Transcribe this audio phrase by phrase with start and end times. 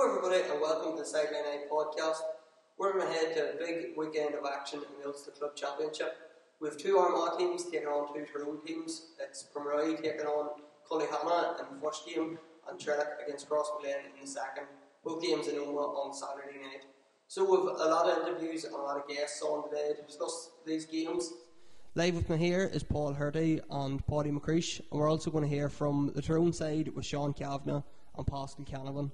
[0.00, 2.20] Hello, everybody, and welcome to the Sideline Eye podcast.
[2.78, 6.16] We're ahead to a big weekend of action in the Ulster Club Championship.
[6.60, 9.08] We have two Armagh teams taking on two Tyrone teams.
[9.18, 10.50] It's Pomeroy taking on
[10.88, 12.38] Cullyhanna in the first game,
[12.70, 14.68] and Trillick against Crossmaglen in the second.
[15.02, 16.84] Both games in Omagh on Saturday night.
[17.26, 20.50] So we've a lot of interviews and a lot of guests on today to discuss
[20.64, 21.32] these games.
[21.96, 25.50] Live with me here is Paul Hearty and Paddy McCreesh, and we're also going to
[25.50, 27.82] hear from the Tyrone side with Sean Cavanagh
[28.16, 29.10] and Pascal Canavan.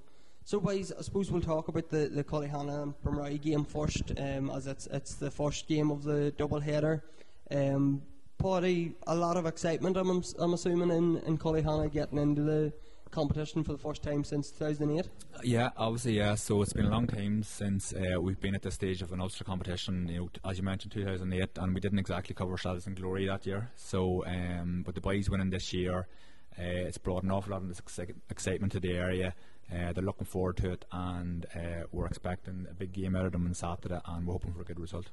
[0.47, 4.51] So, boys, I suppose we'll talk about the, the Cullyhanna and Pomeroy game first, um,
[4.51, 7.03] as it's it's the first game of the double header.
[7.51, 8.03] Um,
[8.37, 12.75] Paddy, a lot of excitement, I'm, I'm assuming, in, in Cullyhanna getting into the
[13.11, 15.09] competition for the first time since 2008?
[15.45, 16.35] Yeah, obviously, yeah.
[16.35, 19.23] So it's been a long time since uh, we've been at this stage of an
[19.23, 20.09] Ulster competition.
[20.09, 23.47] You know, as you mentioned, 2008, and we didn't exactly cover ourselves in glory that
[23.47, 23.71] year.
[23.77, 26.07] So, um, but the boys winning this year,
[26.59, 27.81] uh, it's brought an awful lot of
[28.29, 29.35] excitement to the area.
[29.73, 33.33] Uh, they're looking forward to it, and uh, we're expecting a big game out of
[33.33, 35.07] them on Saturday, and we're hoping for a good result.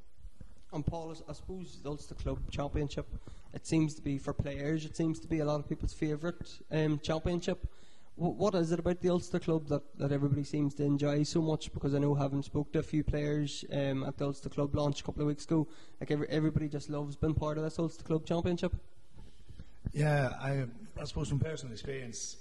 [0.74, 3.08] And Paul, I suppose the Ulster Club Championship,
[3.54, 4.86] it seems to be for players.
[4.86, 7.68] It seems to be a lot of people's favourite um, championship
[8.16, 11.74] what is it about the Ulster Club that, that everybody seems to enjoy so much?
[11.74, 15.02] Because I know, having spoke to a few players um, at the Ulster Club launch
[15.02, 15.68] a couple of weeks ago,
[16.00, 18.76] like every, everybody just loves being part of this Ulster Club Championship.
[19.94, 20.66] Yeah, I,
[21.00, 22.38] I suppose from personal experience,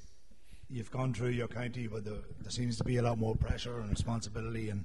[0.70, 3.80] you've gone through your county but the, there seems to be a lot more pressure
[3.80, 4.84] and responsibility, and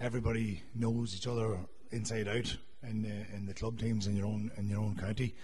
[0.00, 1.58] everybody knows each other
[1.92, 5.34] inside out in the, in the club teams in your own in your own county.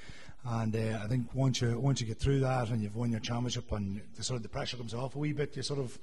[0.44, 3.20] And uh, I think once you once you get through that and you've won your
[3.20, 5.98] championship and the sort of the pressure comes off a wee bit, you sort of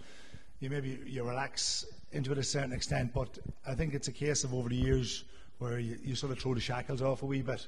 [0.59, 3.14] you maybe you relax into it a certain extent.
[3.14, 5.23] But I think it's a case of over the years
[5.59, 7.67] where you, you sort of throw the shackles off a wee bit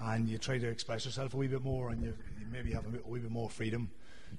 [0.00, 2.84] and you try to express yourself a wee bit more and you, you maybe have
[2.86, 3.90] a, a, wee bit more freedom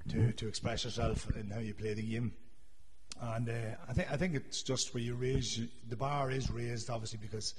[0.08, 2.32] to, to express yourself in how you play the game.
[3.20, 3.52] And uh,
[3.88, 7.54] I think I think it's just where you raise the bar is raised obviously because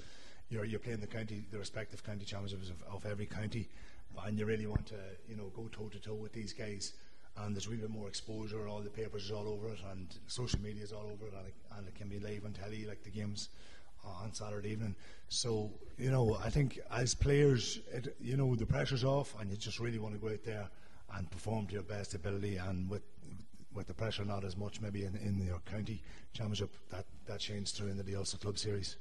[0.49, 3.69] you're you're playing the county the respective county championships of, of every county
[4.25, 4.95] and you really want to,
[5.27, 6.93] you know, go toe to toe with these guys.
[7.38, 8.67] And there's a wee bit more exposure.
[8.67, 11.47] All the papers is all over it, and social media is all over it, and
[11.47, 13.49] it, and it can be live on telly like the games
[14.05, 14.95] on Saturday evening.
[15.29, 19.57] So you know, I think as players, it, you know, the pressure's off, and you
[19.57, 20.69] just really want to go out there
[21.18, 23.03] and perform to your best ability, and with
[23.74, 26.03] with the pressure not as much maybe in, in your county
[26.34, 28.97] championship, that that shines through in the Ulster Club Series.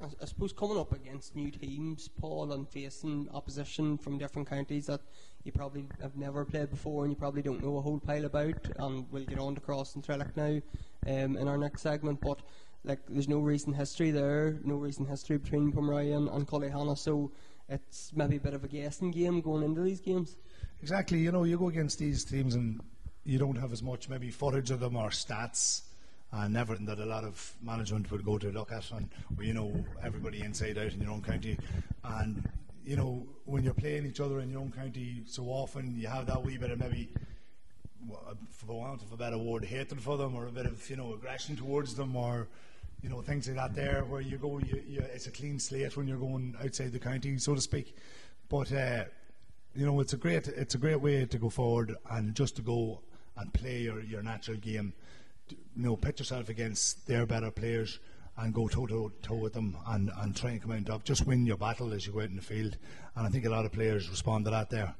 [0.00, 4.86] I, I, suppose coming up against new teams, Paul, and facing opposition from different counties
[4.86, 5.00] that
[5.44, 8.68] you probably have never played before and you probably don't know a whole pile about,
[8.78, 10.60] and we'll get on to Cross and Trillick now
[11.06, 12.20] um, in our next segment.
[12.20, 12.40] But
[12.84, 17.32] like, there's no recent history there, no recent history between Pomeroy and, Cullyhanna, so
[17.68, 20.36] it's maybe a bit of a guessing game going into these games.
[20.82, 22.80] Exactly, you know, you go against these teams and
[23.24, 25.82] you don't have as much maybe footage of them or stats
[26.32, 29.08] and everything that a lot of management would go to look at, and
[29.40, 31.58] you know everybody inside out in your own county,
[32.04, 32.48] and
[32.84, 36.26] you know when you're playing each other in your own county so often, you have
[36.26, 37.08] that wee bit of maybe,
[38.50, 40.96] for the want of a better word, hatred for them, or a bit of you
[40.96, 42.48] know aggression towards them, or
[43.02, 43.74] you know things like that.
[43.74, 46.98] There, where you go, you, you, it's a clean slate when you're going outside the
[46.98, 47.96] county, so to speak.
[48.48, 49.04] But uh,
[49.76, 52.62] you know, it's a great, it's a great way to go forward and just to
[52.62, 53.00] go
[53.36, 54.94] and play your, your natural game
[55.50, 57.98] you know, pit yourself against their better players
[58.38, 61.04] and go toe to toe with them and, and try and come out top.
[61.04, 62.76] Just win your battle as you go out in the field.
[63.14, 64.94] And I think a lot of players respond to that there.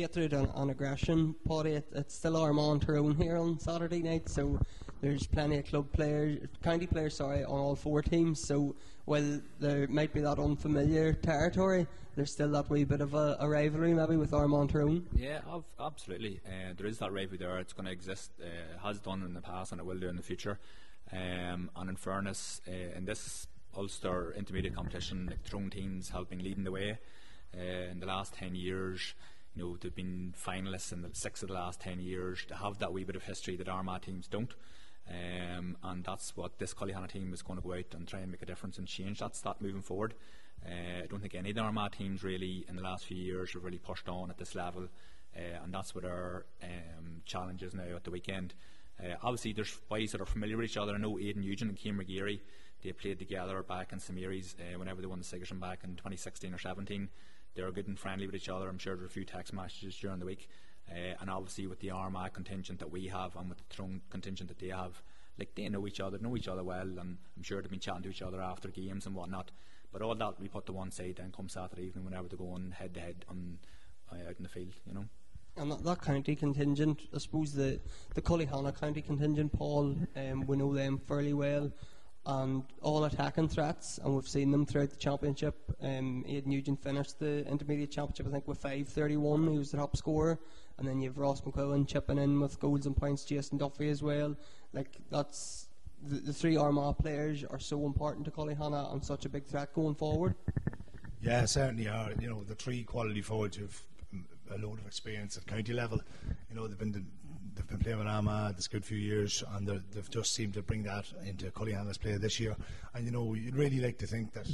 [0.00, 4.58] Hatred and, and aggression, it's still Armagh Tyrone here on Saturday night, so
[5.02, 8.40] there's plenty of club players, county players, sorry, on all four teams.
[8.40, 8.74] So
[9.04, 13.48] while there might be that unfamiliar territory, there's still that wee bit of a, a
[13.48, 15.06] rivalry maybe with Armagh Tyrone.
[15.14, 15.40] Yeah,
[15.78, 16.40] absolutely.
[16.46, 17.58] Uh, there is that rivalry there.
[17.58, 20.16] It's going to exist, uh, has done in the past, and it will do in
[20.16, 20.58] the future.
[21.12, 23.46] Um, and in fairness, uh, in this
[23.76, 26.98] Ulster intermediate competition, like Tyrone teams have been leading the way
[27.54, 29.14] uh, in the last ten years.
[29.54, 32.46] You know, they've been finalists in the six of the last ten years.
[32.48, 34.54] They have that wee bit of history that Armagh teams don't.
[35.08, 38.30] Um, and that's what this Cullyhanna team is going to go out and try and
[38.30, 40.14] make a difference and change That's that stat moving forward.
[40.64, 43.52] Uh, I don't think any of the Armagh teams really in the last few years
[43.54, 44.88] have really pushed on at this level,
[45.36, 48.54] uh, and that's what our um, challenge is now at the weekend.
[49.02, 50.94] Uh, obviously, there's boys that are familiar with each other.
[50.94, 52.40] I know Aidan Nugent and Kieran McGeary,
[52.82, 55.96] they played together back in St Mary's uh, whenever they won the Sigerson back in
[55.96, 57.08] 2016 or 17.
[57.54, 58.68] They were good and friendly with each other.
[58.68, 60.48] I'm sure there were a few text messages during the week.
[60.90, 64.48] Uh, and obviously, with the Armagh contingent that we have and with the Tyrone contingent
[64.48, 65.02] that they have,
[65.38, 66.98] like they know each other, know each other well, and
[67.36, 69.50] I'm sure they've been chatting to each other after games and whatnot.
[69.92, 72.72] But all that we put to one side, then come Saturday evening, whenever they're going
[72.72, 73.58] head to head on
[74.12, 75.04] uh, out in the field, you know.
[75.56, 77.80] And that, that, county contingent, I suppose the
[78.14, 81.72] the Cullyhanna county contingent, Paul, um, we know them fairly well,
[82.26, 85.56] and all attacking threats, and we've seen them throughout the championship.
[85.82, 89.52] Um, Nugent finished the intermediate championship, I think, with 5.31.
[89.52, 90.38] He was the top scorer,
[90.78, 94.36] and then you've Ross McQuillan chipping in with goals and points, Jason Duffy as well.
[94.72, 95.68] Like that's
[96.02, 99.72] the, the three Armagh players are so important to Cullyhanna and such a big threat
[99.72, 100.34] going forward.
[101.22, 102.12] Yeah, certainly are.
[102.20, 103.82] You know, the three quality forwards who've
[104.50, 106.00] a load of experience at county level.
[106.48, 107.04] You know, they've been the,
[107.60, 110.82] they've been playing with Armagh this good few years, and they've just seemed to bring
[110.84, 112.56] that into Cullyhanna's play this year.
[112.94, 114.48] And you know, you'd really like to think that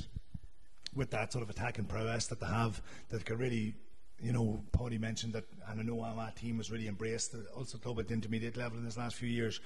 [0.95, 2.81] with that sort of attacking prowess that they have,
[3.11, 3.75] that could really
[4.23, 7.79] you know, Paddy mentioned that, and I know our team has really embraced the Ulster
[7.79, 9.61] Club at the intermediate level in this last few years.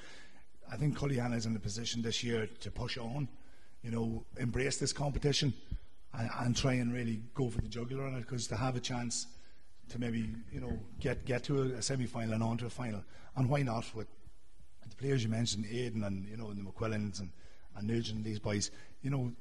[0.71, 3.29] I think Cullyhanna is in a position this year to push on,
[3.83, 5.53] you know, embrace this competition
[6.15, 8.81] and, and try and really go for the jugular on it because to have a
[8.81, 9.27] chance
[9.91, 12.71] to maybe, you know, get, get to a, a semi final and on to a
[12.71, 13.03] final.
[13.37, 14.07] And why not with
[14.89, 17.31] the players you mentioned, Aidan and, you know, the McQuillans and,
[17.77, 18.71] and Nugent and these boys,
[19.03, 19.33] you know,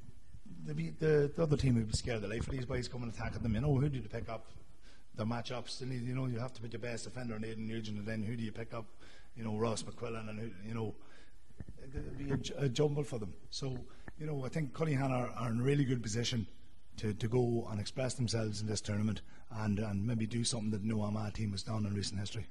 [0.66, 3.08] the, the, the other team would be scared of the life of these boys coming
[3.08, 3.54] and attacking them.
[3.54, 4.46] You know, who do you pick up?
[5.16, 8.06] The matchups, you know, you have to put your best defender on Aidan Nugent, and
[8.06, 8.86] then who do you pick up?
[9.36, 10.94] You know, Ross McQuillan, and who, you know,
[11.82, 13.34] it'd be a, a, jumble for them.
[13.50, 13.76] So,
[14.18, 16.46] you know, I think Cullyhanna are, are, in a really good position
[17.00, 19.22] to, to go and express themselves in this tournament
[19.58, 22.46] and, and maybe do something that no Armagh team has done in recent history.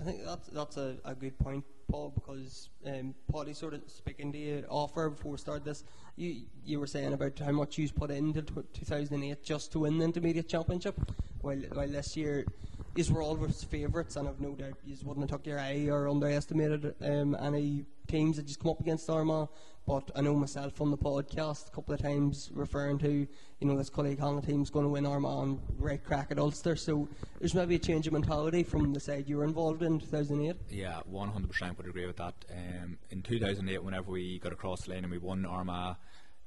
[0.00, 4.32] I think that's that's a, a good point, Paul, because um, Paddy sort of speaking
[4.32, 5.84] to you offer before we started this.
[6.16, 10.06] You you were saying about how much you put into 2008 just to win the
[10.06, 10.98] intermediate championship,
[11.42, 12.46] while while this year
[12.94, 16.08] these were always favourites, and I've no doubt you wouldn't have took your eye or
[16.08, 19.48] underestimated um, any teams that just come up against Armagh.
[19.86, 23.76] But I know myself on the podcast a couple of times referring to, you know,
[23.76, 26.76] this Cullyhanna team's going to win Armagh right crack at Ulster.
[26.76, 30.56] So there's maybe a change of mentality from the side you were involved in 2008.
[30.68, 32.34] Yeah, 100% would agree with that.
[32.52, 35.96] Um, in 2008, whenever we got across the lane and we won Armagh,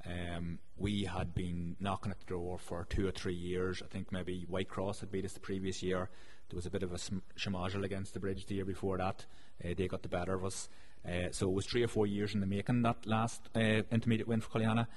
[0.06, 3.82] um, we had been knocking at the door for two or three years.
[3.84, 6.10] I think maybe Whitecross had beat us the previous year.
[6.50, 6.98] There was a bit of a
[7.38, 9.26] shamajal against the bridge the year before that.
[9.64, 10.70] Uh, they got the better of us.
[11.08, 14.28] Uh, so it was three or four years in the making that last uh, intermediate
[14.28, 14.88] win for Cullyhanna,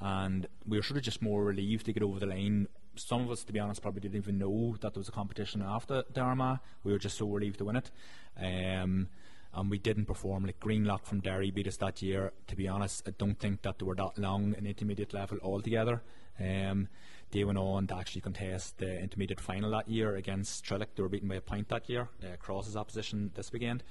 [0.00, 2.68] and we were sort of just more relieved to get over the line.
[2.96, 5.62] Some of us, to be honest, probably didn't even know that there was a competition
[5.62, 6.60] after the Armagh.
[6.84, 7.90] We were just so relieved to win it.
[8.38, 9.08] Um,
[9.56, 10.44] and we didn't perform.
[10.44, 12.32] Like Greenlough from Derry beat us that year.
[12.48, 16.02] To be honest, I don't think that they were that long in intermediate level altogether.
[16.40, 16.88] Um,
[17.30, 20.88] they went on to actually contest the intermediate final that year against Trillick.
[20.94, 22.08] They were beaten by a point that year.
[22.22, 23.82] Uh, Cross's opposition this weekend.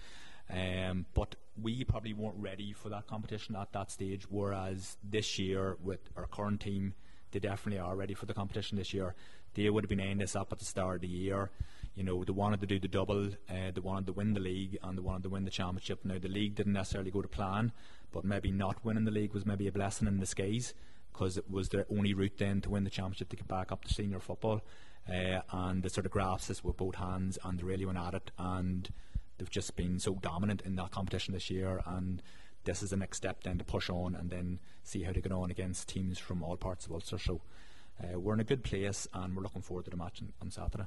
[0.49, 4.25] Um, but we probably weren't ready for that competition at that stage.
[4.29, 6.93] Whereas this year, with our current team,
[7.31, 9.15] they definitely are ready for the competition this year.
[9.53, 11.51] They would have been eyeing this up at the start of the year.
[11.95, 14.79] You know, they wanted to do the double, uh, they wanted to win the league,
[14.81, 16.03] and they wanted to win the championship.
[16.03, 17.71] Now, the league didn't necessarily go to plan,
[18.11, 20.73] but maybe not winning the league was maybe a blessing in disguise
[21.11, 23.85] because it was their only route then to win the championship to get back up
[23.85, 24.61] to senior football.
[25.07, 28.15] Uh, and they sort of grasped this with both hands and they really went at
[28.15, 28.31] it.
[28.39, 28.89] And
[29.43, 32.21] they've just been so dominant in that competition this year, and
[32.63, 35.33] this is the next step then to push on and then see how they get
[35.33, 37.17] on against teams from all parts of Ulster.
[37.17, 37.41] So
[38.01, 40.49] uh, we're in a good place, and we're looking forward to the match on, on
[40.49, 40.85] Saturday.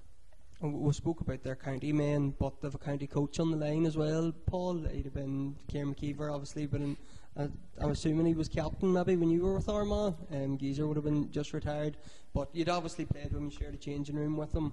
[0.62, 3.94] we spoke about their county men, but they've a county coach on the line as
[3.94, 4.32] well.
[4.46, 6.96] Paul, he'd have been Kieran McKeever, obviously, but in,
[7.36, 7.48] uh,
[7.78, 10.14] I'm assuming he was captain maybe when you were with Armagh.
[10.32, 11.98] Um, Geezer would have been just retired,
[12.32, 14.72] but you'd obviously played with him, shared a changing room with him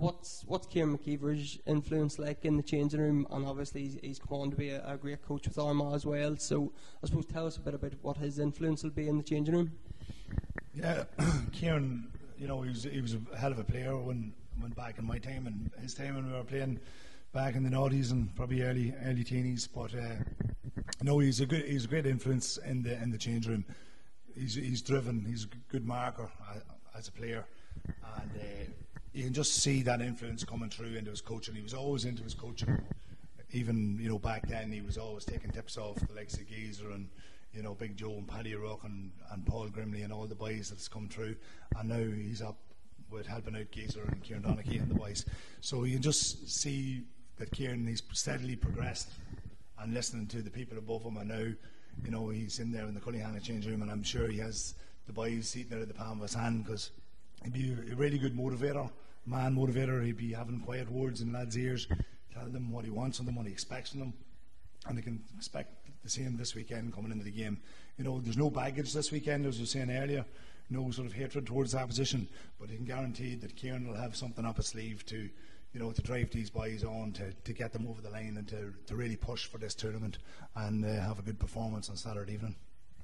[0.00, 3.26] what's what's Kieran McKeever's influence like in the changing room?
[3.30, 6.06] And obviously, he's, he's come on to be a, a, great coach with Armagh as
[6.06, 6.36] well.
[6.36, 9.22] So, I suppose tell us a bit about what his influence will be in the
[9.22, 9.72] changing room.
[10.74, 11.04] Yeah,
[11.52, 14.98] Kieran, you know, he was he was a hell of a player when went back
[14.98, 16.80] in my time and his time when we were playing
[17.32, 19.68] back in the noughties and probably early early teenies.
[19.72, 20.16] But uh,
[21.02, 23.64] no, he's a good he's a great influence in the in the change room.
[24.34, 25.24] He's he's driven.
[25.28, 26.60] He's a good marker uh,
[26.96, 27.44] as a player,
[27.86, 28.30] and.
[28.34, 28.79] Uh,
[29.12, 31.54] you can just see that influence coming through into his coaching.
[31.54, 32.80] He was always into his coaching.
[33.52, 36.90] Even you know back then, he was always taking tips off the likes of Geezer
[36.90, 37.08] and
[37.52, 40.70] you know Big Joe and Paddy Rook and, and Paul Grimley and all the boys
[40.70, 41.34] that's come through.
[41.76, 42.58] And now he's up
[43.10, 45.24] with helping out Geezer and Kieran Donaghy and the boys.
[45.60, 47.02] So you can just see
[47.38, 49.10] that Kieran he's steadily progressed
[49.80, 51.16] and listening to the people above him.
[51.16, 51.52] And now
[52.04, 54.74] you know he's in there in the Cullyhanna change room, and I'm sure he has
[55.06, 56.90] the boys sitting there at the palm of his hand because
[57.42, 58.88] he'd be a really good motivator,
[59.26, 60.04] man motivator.
[60.04, 61.86] He'd be having quiet words in lads' ears,
[62.32, 64.14] telling them what he wants from them, what he expects from them,
[64.86, 67.58] and they can expect the same this weekend coming into the game.
[67.98, 70.24] You know, there's no baggage this weekend, as I was saying earlier,
[70.70, 74.16] no sort of hatred towards the opposition, but you can guarantee that Kieran will have
[74.16, 75.28] something up his sleeve to
[75.72, 78.48] you know, to drive these boys on, to, to get them over the line, and
[78.48, 80.18] to, to really push for this tournament
[80.56, 82.56] and uh, have a good performance on Saturday evening.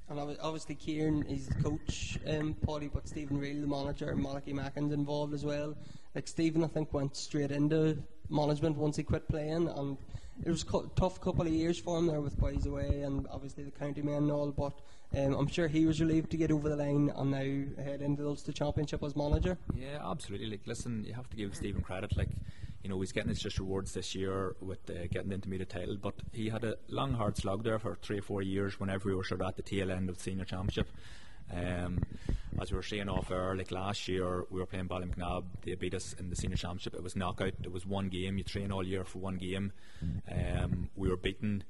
[0.09, 4.53] And obviously, Kieran is the coach, um, Paddy, but Stephen Real, the manager, and Malachy
[4.53, 5.77] Mackin's involved as well.
[6.17, 7.99] Like Stephen, I think went straight into
[8.31, 9.99] management once he quit playing, and
[10.43, 13.65] it was a tough couple of years for him there with boys away, and obviously
[13.65, 14.51] the county men and all.
[14.51, 14.73] But
[15.15, 18.23] um, I'm sure he was relieved to get over the line and now head into
[18.23, 19.59] the Ulster Championship as manager.
[19.75, 20.49] Yeah, absolutely.
[20.49, 22.17] Like, listen, you have to give Stephen credit.
[22.17, 22.31] Like,
[22.83, 26.15] you know, he's getting his just rewards this year with uh, getting the title, but
[26.33, 29.25] he had a long, hard slog there for three or four years whenever we were
[29.25, 30.89] sort of at the tail end of the senior championship.
[31.53, 32.03] Um,
[32.61, 35.45] as we were saying off air, like last year, we were playing Ballymacnab.
[35.63, 36.95] They beat us in the senior championship.
[36.95, 37.55] It was knockout.
[37.63, 38.39] It was one game.
[38.39, 39.73] You train all year for one game.
[40.31, 41.65] Um, we were beaten,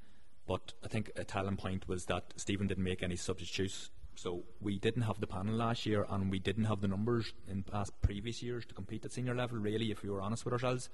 [0.47, 3.91] but I think a telling point was that Stephen didn't make any substitutes.
[4.15, 7.63] So we didn't have the panel last year, and we didn't have the numbers in
[7.65, 9.59] past previous years to compete at senior level.
[9.59, 10.89] Really, if we were honest with ourselves,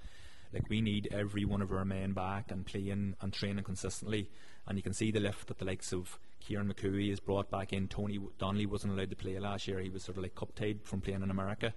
[0.52, 4.30] like we need every one of our men back and playing and training consistently.
[4.66, 7.72] And you can see the lift that the likes of Kieran McCooey is brought back
[7.72, 7.88] in.
[7.88, 10.80] Tony Donnelly wasn't allowed to play last year; he was sort of like cup tied
[10.84, 11.72] from playing in America.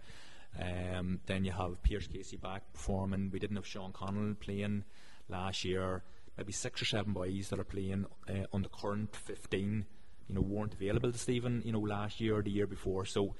[0.59, 3.29] Um, then you have Pierce Casey back performing.
[3.31, 4.85] We didn't have Sean Connell playing
[5.29, 6.03] last year.
[6.37, 9.85] Maybe six or seven boys that are playing uh, on the current 15
[10.27, 13.05] you know, weren't available to Stephen, you know, last year or the year before.
[13.05, 13.35] So,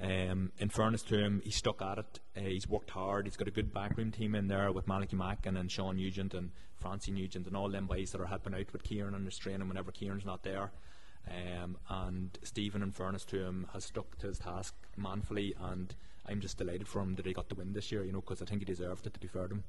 [0.00, 2.20] um, in fairness to him, he's stuck at it.
[2.36, 3.26] Uh, he's worked hard.
[3.26, 6.34] He's got a good backroom team in there with Malachy Mackin and then Sean Nugent
[6.34, 9.38] and Francie Nugent and all them boys that are helping out with Kieran and his
[9.38, 10.72] training whenever Kieran's not there.
[11.28, 15.94] Um, and Stephen, in fairness to him, has stuck to his task manfully, and
[16.26, 18.04] I'm just delighted for him that he got the win this year.
[18.04, 19.14] You know, because I think he deserved it.
[19.14, 19.64] To be fair to him.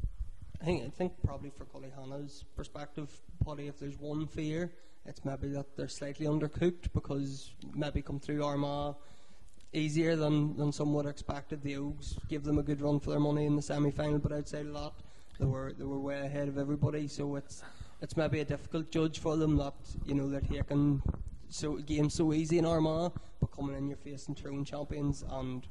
[0.60, 3.12] I think I think probably for Hannah's perspective,
[3.44, 4.72] probably if there's one fear
[5.06, 8.96] it's maybe that they're slightly undercooked because maybe come through Armagh
[9.74, 11.62] easier than, than some would have expected.
[11.62, 14.32] The Oaks give them a good run for their money in the semi final, but
[14.32, 14.92] outside of that,
[15.40, 17.08] they were they were way ahead of everybody.
[17.08, 17.64] So it's
[18.02, 19.74] it's maybe a difficult judge for them that
[20.06, 21.02] you know they're taking
[21.50, 25.68] so games so easy in Armagh, but coming in you're facing Tyrone champions and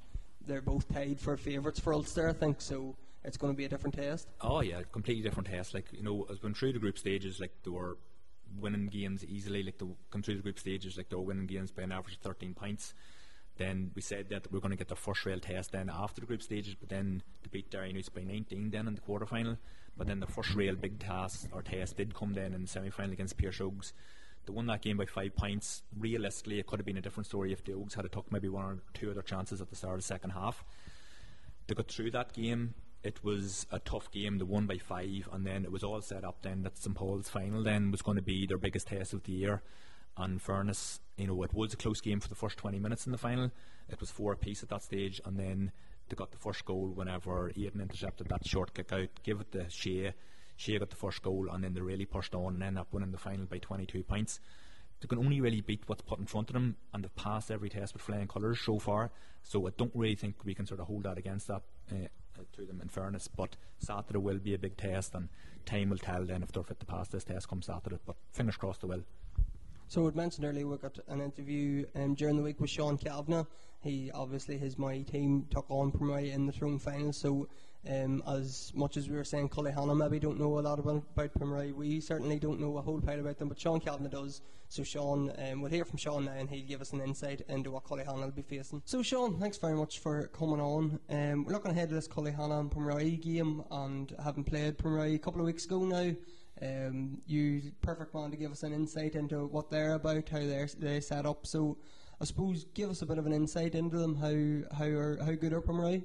[0.46, 2.60] they're both tied for favourites for Ulster, I think.
[2.60, 4.28] So it's going to be a different test.
[4.40, 5.74] Oh yeah, completely different test.
[5.74, 7.96] Like you know, as went through the group stages, like there were
[8.60, 11.70] winning games easily, like to come through the group stages, like they were winning games
[11.70, 12.94] by an average of 13 points.
[13.62, 16.20] Then we said that we are going to get the first real test then after
[16.20, 19.56] the group stages, but then to beat Derrynoose by 19 then in the quarter final.
[19.96, 22.90] But then the first real big task or test did come then in the semi
[22.90, 23.92] final against Pearse Oaks.
[24.46, 25.82] They won that game by five points.
[25.96, 28.64] Realistically, it could have been a different story if the Oaks had took maybe one
[28.64, 30.64] or two other chances at the start of the second half.
[31.68, 34.38] They got through that game it was a tough game.
[34.38, 37.28] They won by five, and then it was all set up then that St Paul's
[37.28, 39.62] final then was going to be their biggest test of the year.
[40.16, 43.12] And fairness, you know, it was a close game for the first 20 minutes in
[43.12, 43.50] the final.
[43.88, 45.72] It was four apiece at that stage, and then
[46.08, 49.68] they got the first goal whenever Aidan intercepted that short kick out, give it to
[49.70, 50.12] Shea.
[50.56, 53.12] Shea got the first goal, and then they really pushed on and ended up winning
[53.12, 54.40] the final by 22 points.
[55.00, 57.70] They can only really beat what's put in front of them, and they've passed every
[57.70, 59.10] test with flying colours so far.
[59.42, 61.62] So I don't really think we can sort of hold that against that.
[61.90, 62.08] Uh,
[62.52, 63.28] to them in fairness.
[63.28, 65.28] But Saturday will be a big test, and
[65.64, 67.98] time will tell then if they're fit to pass this test come Saturday.
[68.04, 69.04] But fingers crossed they will.
[69.92, 73.44] So, we mentioned earlier we got an interview um, during the week with Sean Cavanagh.
[73.82, 77.46] He obviously his Moy team took on Pomeroy in the Tyrone final, so
[77.86, 81.76] um, as much as we were saying, Hannah maybe don't know a lot about, about.
[81.76, 84.40] We certainly don't know a whole pile about them, but Sean Cavanagh does.
[84.70, 87.70] So Sean, um, we'll hear from Sean now, and he'll give us an insight into
[87.70, 88.80] what Hannah will be facing.
[88.86, 91.00] So Sean, thanks very much for coming on.
[91.10, 92.70] Um, we're looking ahead to this Hannah and
[93.20, 96.14] game, and having played Pomeroy a couple of weeks ago now.
[96.62, 100.68] Um, you perfect man to give us an insight into what they're about, how they're
[100.78, 101.46] they set up.
[101.46, 101.78] So,
[102.20, 104.14] I suppose give us a bit of an insight into them.
[104.14, 106.02] How how are how good are Pomeroy?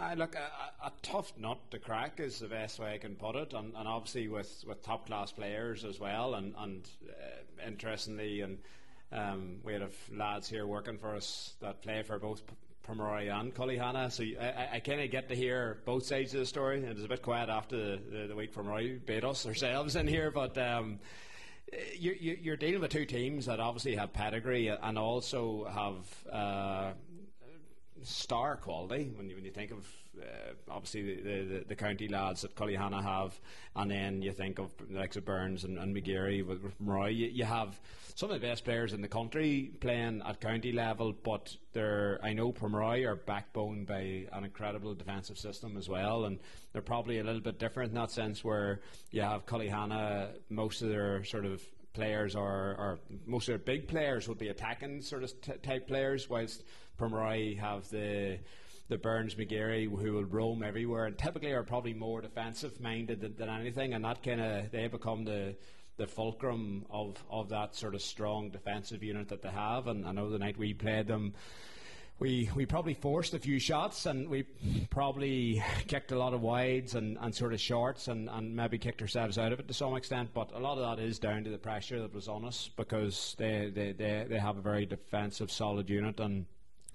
[0.00, 3.36] Uh, look, a, a, tough nut to crack is the best way I can put
[3.36, 6.34] it, and, and obviously with, with top class players as well.
[6.34, 8.58] And, and uh, interestingly, and
[9.12, 12.42] um, we have lads here working for us that play for both
[12.84, 16.46] Pomeroy and Cullyhanna, so I, I kind of get to hear both sides of the
[16.46, 16.84] story.
[16.84, 20.06] It was a bit quiet after the, the, the week Pomeroy beat us ourselves in
[20.06, 20.56] here, but.
[20.58, 21.00] Um,
[21.98, 26.92] you're, you're dealing with two teams that obviously have pedigree and also have uh,
[28.04, 29.86] star quality when you, when you think of
[30.20, 33.38] uh, obviously the, the, the, county lads that Cullyhanna have,
[33.74, 37.08] and then you think of the likes of Burns and, and McGeary with, with Roy.
[37.08, 37.80] You, you, have
[38.14, 42.32] some of the best players in the country playing at county level, but they're I
[42.32, 46.38] know Pomeroy are backboned by an incredible defensive system as well, and
[46.72, 48.80] they're probably a little bit different in that sense where
[49.10, 51.60] you have Cullyhanna, most of their sort of
[51.94, 55.88] players are, or most of their big players would be attacking sort of t- type
[55.88, 56.64] players, whilst
[56.98, 58.38] Pomeroy have the
[58.88, 63.34] the Burns McGeary who will roam everywhere and typically are probably more defensive minded than,
[63.36, 65.56] than anything, and that kind of they become the
[65.96, 69.86] the fulcrum of, of that sort of strong defensive unit that they have.
[69.86, 71.34] And I know the night we played them,
[72.18, 74.44] we we probably forced a few shots and we
[74.90, 79.02] probably kicked a lot of wides and, and sort of shorts and, and maybe kicked
[79.02, 80.30] ourselves out of it to some extent.
[80.32, 83.34] But a lot of that is down to the pressure that was on us because
[83.38, 86.46] they, they, they, they have a very defensive, solid unit and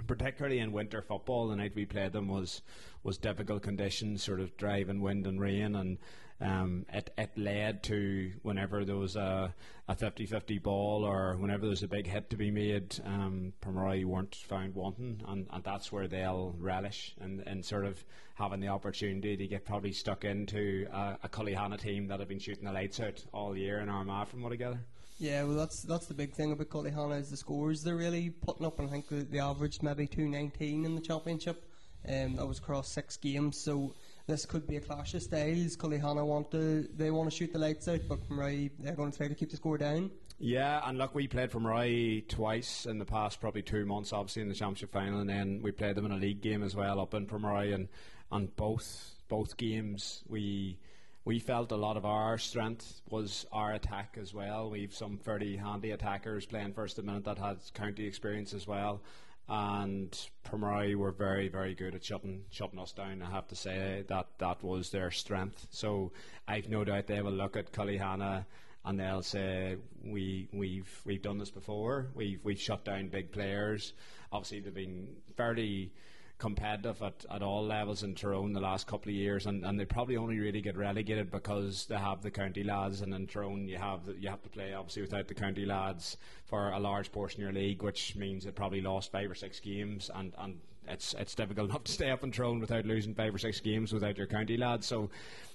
[0.07, 2.61] particularly in winter football, the night we played them was
[3.03, 5.97] was difficult conditions, sort of driving wind and rain, and
[6.41, 9.53] um, it, it led to whenever there was a,
[9.87, 14.35] a 50-50 ball or whenever there was a big hit to be made, um, weren't
[14.35, 18.03] found wanting, and, and that's where they'll relish and, and sort of
[18.35, 22.39] having the opportunity to get probably stuck into a, a Cullyhanna team that have been
[22.39, 24.79] shooting the lights out all year in Armagh from what I gather.
[25.19, 28.65] Yeah, well, that's that's the big thing about Cullyhanna is the scores they're really putting
[28.65, 31.65] up, and I think the, average maybe two nineteen in the championship.
[32.07, 33.93] Um, that was across six games, so
[34.29, 35.75] this could be a clash of styles.
[35.75, 39.17] Cullyhanna want to they want to shoot the lights out, but Moray they're going to
[39.17, 40.11] try to keep the score down.
[40.37, 44.43] Yeah, and look, we played for Moray twice in the past, probably two months, obviously
[44.43, 47.01] in the championship final, and then we played them in a league game as well
[47.01, 47.89] up in Moray, and
[48.31, 50.77] and both both games we
[51.25, 54.69] we felt a lot of our strength was our attack as well.
[54.69, 59.01] We've some fairly handy attackers playing first a minute that had county experience as well.
[59.49, 63.23] And Pomeroy were very, very good at shutting shutting us down.
[63.23, 65.67] I have to say that that was their strength.
[65.71, 66.11] So
[66.47, 68.45] I've no doubt they will look at Cullyhanna
[68.85, 72.07] and they'll say we we've we've done this before.
[72.13, 73.93] We've we've shut down big players.
[74.31, 75.91] Obviously they've been fairly
[76.39, 79.85] competitive at, at all levels in Tyrone the last couple of years, and, and they
[79.85, 83.77] probably only really get relegated because they have the county lads, and in Tyrone you
[83.77, 87.41] have the, you have to play obviously without the county lads for a large portion
[87.41, 91.13] of your league, which means they probably lost five or six games, and, and it's
[91.19, 94.17] it's difficult enough to stay up in Tyrone without losing five or six games without
[94.17, 94.87] your county lads.
[94.87, 95.09] So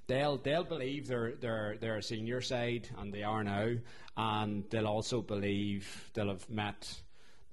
[0.06, 3.74] they'll they'll believe they're they're they're a senior side, and they are now,
[4.18, 7.00] and they'll also believe they'll have met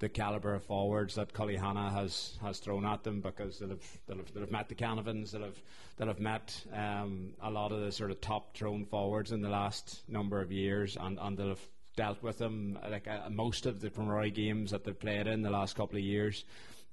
[0.01, 4.17] the calibre of forwards that Cullyhanna has, has Tyrone at them because they'll have, they'll
[4.17, 5.61] have, they'll have met the Canavans, they'll have,
[5.95, 9.49] they'll have met um, a lot of the sort of top thrown forwards in the
[9.49, 12.79] last number of years and, and they'll have dealt with them.
[12.89, 16.03] Like uh, most of the Roy games that they've played in the last couple of
[16.03, 16.45] years,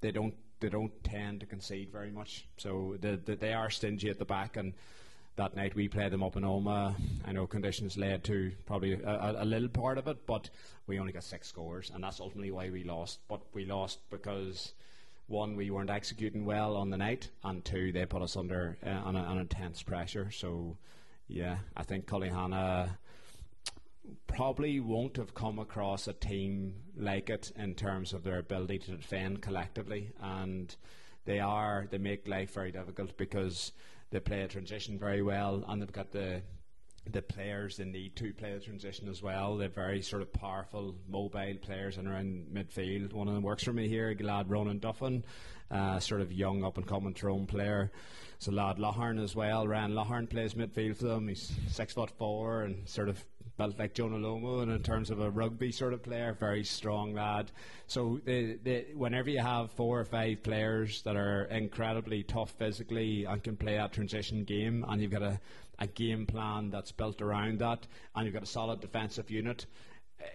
[0.02, 2.44] they don't they don't tend to concede very much.
[2.56, 4.74] So they, they, they are stingy at the back and
[5.38, 6.96] that night we played them up in Omagh.
[7.24, 10.50] I know conditions led to probably a, a, little part of it, but
[10.88, 13.20] we only got six scores, and that's ultimately why we lost.
[13.28, 14.72] But we lost because
[15.28, 18.88] one, we weren't executing well on the night, and two, they put us under uh,
[18.88, 20.28] an, an intense pressure.
[20.32, 20.76] So,
[21.28, 22.96] yeah, I think Cullyhanna
[24.26, 28.90] probably won't have come across a team like it in terms of their ability to
[28.92, 30.74] defend collectively, and
[31.26, 33.70] they are they make life very difficult because
[34.10, 36.42] they play a transition very well, and they've got the
[37.12, 39.56] the players they need to play the transition as well.
[39.56, 43.14] They're very sort of powerful, mobile players and around midfield.
[43.14, 45.24] One of them works for me here, Glad Ronan Duffin,
[45.70, 47.90] uh, sort of young up and coming Tyrone player.
[48.38, 49.66] So lad Loughran as well.
[49.66, 51.28] Ryan Loughran plays midfield for them.
[51.28, 53.24] He's six foot four and sort of
[53.58, 57.12] built like Jonah Lomu and in terms of a rugby sort of player, very strong
[57.12, 57.50] lad.
[57.88, 63.24] So they, they, whenever you have four or five players that are incredibly tough physically
[63.24, 65.40] and can play that transition game, and you've got a,
[65.80, 69.66] a game plan that's built around that, and you've got a solid defensive unit,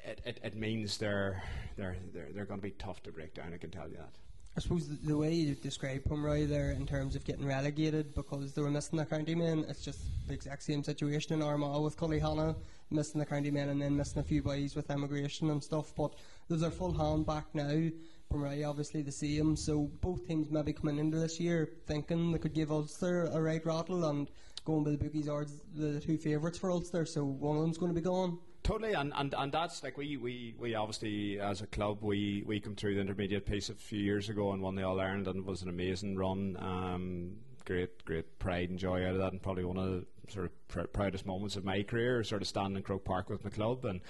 [0.06, 1.42] it, it, it means they're,
[1.78, 4.18] they're, they're, they're going to be tough to break down, I can tell you that.
[4.56, 8.54] I suppose the, the, way you describe Pomeroy there in terms of getting relegated because
[8.54, 11.98] they were missing the county men, it's just the exact same situation in Armagh with
[11.98, 12.56] Cullyhanna
[12.90, 15.94] missing the county men and then missing a few boys with emigration and stuff.
[15.96, 16.14] But
[16.48, 17.90] there's their full hand back now.
[18.30, 22.54] Pomeroy obviously the same, so both teams maybe coming into this year thinking they could
[22.54, 24.28] give Ulster a right rattle and
[24.66, 27.94] going by the bookies are the two favourites for Ulster, so one of them's going
[27.94, 28.40] to be gone.
[28.64, 32.62] Totally, and, and, and that's like we, we, we obviously as a club we, we
[32.62, 35.40] come through the intermediate piece a few years ago and won the All Ireland and
[35.40, 36.56] it was an amazing run.
[36.60, 37.34] Um,
[37.66, 40.68] great great pride and joy out of that, and probably one of the sort of
[40.68, 43.86] pr- proudest moments of my career, sort of standing in Croke Park with my club
[43.86, 44.02] and.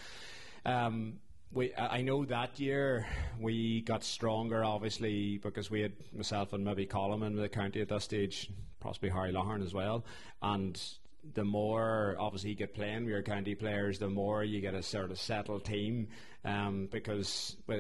[0.66, 1.20] Um,
[1.52, 3.06] we, I know that year
[3.40, 7.90] we got stronger, obviously, because we had myself and maybe Colin in the county at
[7.90, 10.04] that stage, possibly Harry Loughran as well,
[10.42, 10.82] and
[11.34, 14.84] the more obviously you get playing with your county players, the more you get a
[14.84, 16.08] sort of settled team.
[16.46, 17.76] Um, because uh,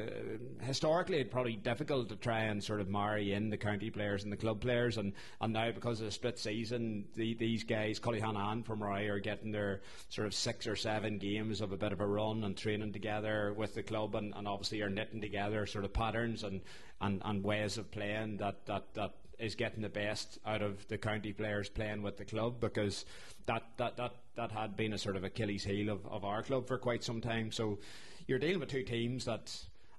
[0.62, 4.32] historically, it's probably difficult to try and sort of marry in the county players and
[4.32, 8.54] the club players, and, and now because of the split season, the, these guys, Cullyhanna
[8.54, 11.92] and from Pomeroy, are getting their sort of six or seven games of a bit
[11.92, 15.66] of a run and training together with the club, and, and obviously are knitting together
[15.66, 16.62] sort of patterns and,
[17.02, 20.98] and, and ways of playing that that that is getting the best out of the
[20.98, 23.06] county players playing with the club because
[23.46, 26.68] that that that, that had been a sort of Achilles heel of, of our club
[26.68, 27.52] for quite some time.
[27.52, 27.80] So
[28.28, 29.56] you're dealing with two teams that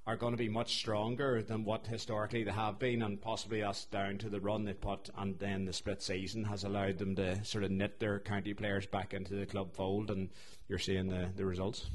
[0.07, 3.87] are going to be much stronger than what historically they have been, and possibly us
[3.87, 7.43] down to the run they put, and then the split season has allowed them to
[7.45, 10.29] sort of knit their county players back into the club fold, and
[10.69, 11.87] you're seeing the, the results.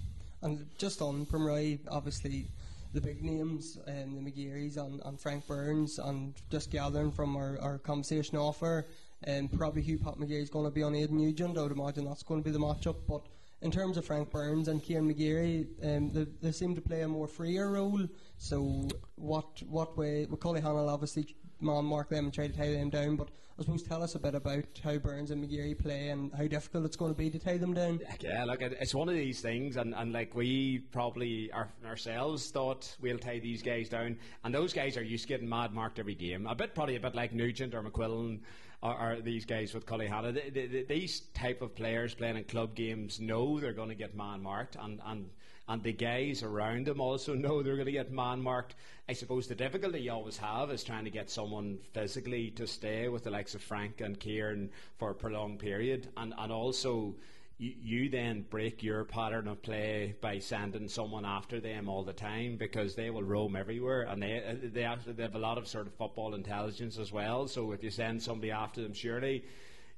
[0.41, 2.47] And just on Pomeroy, obviously
[2.93, 7.59] the big names, um, the McGearys and, and Frank Burns, and just gathering from our,
[7.61, 8.87] our conversation offer,
[9.23, 11.57] and um, probably Hugh Pat McGeary is going to be on Aidan Nugent.
[11.59, 13.21] I would imagine that's going to be the matchup, but
[13.61, 17.07] in terms of Frank Burns and Kieran McGeary, um, they, they, seem to play a
[17.07, 18.07] more freer role.
[18.37, 20.25] So, what what way?
[20.29, 23.83] Well, Cullyhanna obviously man mark them and try to tie them down, but I suppose
[23.83, 27.11] tell us a bit about how Burns and McGeary play and how difficult it's going
[27.11, 27.99] to be to tie them down.
[28.21, 32.95] Yeah, look, it's one of these things, and, and like we probably our, ourselves thought
[33.01, 36.15] we'll tie these guys down, and those guys are used to getting mad marked every
[36.15, 36.47] game.
[36.47, 38.39] A bit probably a bit like Nugent or McQuillan
[38.81, 43.59] are, are these guys with the, these type of players playing in club games know
[43.59, 45.29] they're going to get man marked, and, and
[45.67, 48.73] and the guys around them also know they're going to get man marked.
[49.07, 53.07] I suppose the difficulty you always have is trying to get someone physically to stay
[53.07, 57.15] with the likes of Frank and Kieran for a prolonged period, and and also
[57.59, 62.55] you, then break your pattern of play by sending someone after them all the time
[62.55, 65.67] because they will roam everywhere and they uh, they actually they have a lot of
[65.67, 67.47] sort of football intelligence as well.
[67.47, 69.43] So if you send somebody after them, surely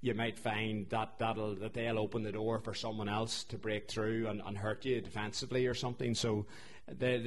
[0.02, 3.88] you might find that that'll that they'll open the door for someone else to break
[3.88, 6.16] through and, and hurt you defensively or something.
[6.16, 6.48] So
[6.88, 7.20] they're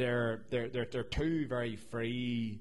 [0.50, 2.60] they're they're, they're two very free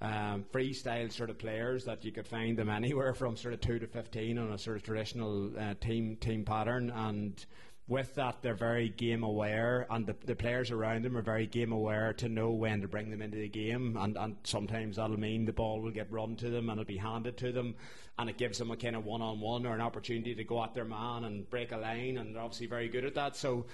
[0.00, 3.78] um, freestyle sort of players that you could find them anywhere from sort of two
[3.78, 7.44] to fifteen on a sort of traditional uh, team team pattern, and
[7.88, 11.72] with that they're very game aware, and the, the players around them are very game
[11.72, 15.44] aware to know when to bring them into the game, and, and sometimes that'll mean
[15.44, 17.74] the ball will get run to them and it'll be handed to them,
[18.16, 20.62] and it gives them a kind of one on one or an opportunity to go
[20.62, 23.34] at their man and break a line, and they're obviously very good at that.
[23.36, 23.66] So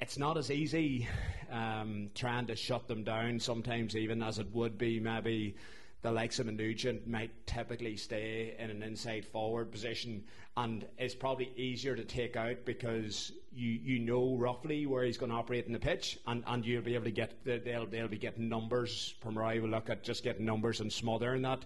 [0.00, 1.06] it's not as easy
[1.50, 4.98] um, trying to shut them down sometimes, even as it would be.
[4.98, 5.56] Maybe
[6.02, 10.24] the likes of a Nugent might typically stay in an inside forward position
[10.56, 15.30] and it's probably easier to take out because you, you know roughly where he's going
[15.30, 18.18] to operate in the pitch and, and you'll be able to get they'll, they'll be
[18.18, 21.64] getting numbers Pomeroy will look at just getting numbers and smothering that.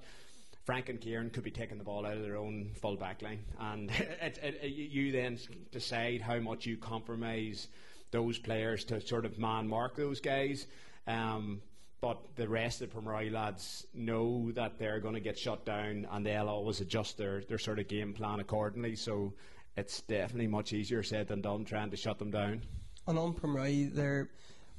[0.65, 3.45] Frank and Kieran could be taking the ball out of their own full back line.
[3.61, 3.91] And
[4.23, 5.39] it, it, you then
[5.71, 7.69] decide how much you compromise
[8.15, 10.67] those players to sort of man mark those guys.
[11.07, 11.61] Um,
[12.01, 16.07] but the rest of the Pomeroy lads know that they're going to get shut down
[16.11, 18.95] and they'll always adjust their, their sort of game plan accordingly.
[18.95, 19.33] So
[19.77, 22.63] it's definitely much easier said than done trying to shut them down.
[23.07, 24.31] And on Pomeroy, they're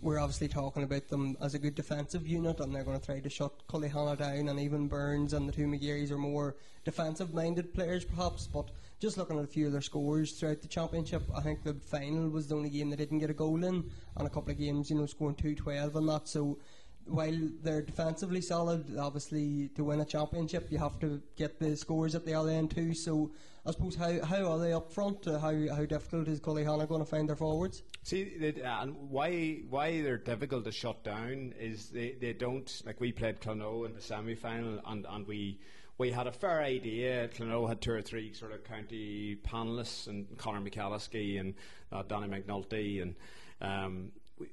[0.01, 3.19] we're obviously talking about them as a good defensive unit, and they're going to try
[3.19, 8.03] to shut Cullyhanna down, and even Burns and the two McGearys are more defensive-minded players,
[8.03, 8.45] perhaps.
[8.45, 8.69] But
[9.05, 12.27] just looking at a few of their scores throughout the championship, I think the final
[12.27, 14.89] was the only game they didn't get a goal in, and a couple of games,
[14.89, 16.27] you know, scoring two twelve and that.
[16.27, 16.57] So
[17.05, 22.15] while they're defensively solid, obviously to win a championship you have to get the scores
[22.15, 22.95] at the other end too.
[22.95, 23.31] So
[23.63, 25.27] I suppose how, how are they up front?
[25.27, 27.83] Uh, how how difficult is Cullyhanna going to find their forwards?
[28.01, 32.99] See, they, and why why they're difficult to shut down is they, they don't like
[32.99, 35.59] we played Clonoe in the semi final and, and we
[35.97, 37.27] we had a fair idea.
[37.29, 41.53] Clonoe had two or three sort of county panelists and Conor McAliskey and
[41.91, 43.15] uh, Danny McNulty and
[43.61, 44.49] um, we,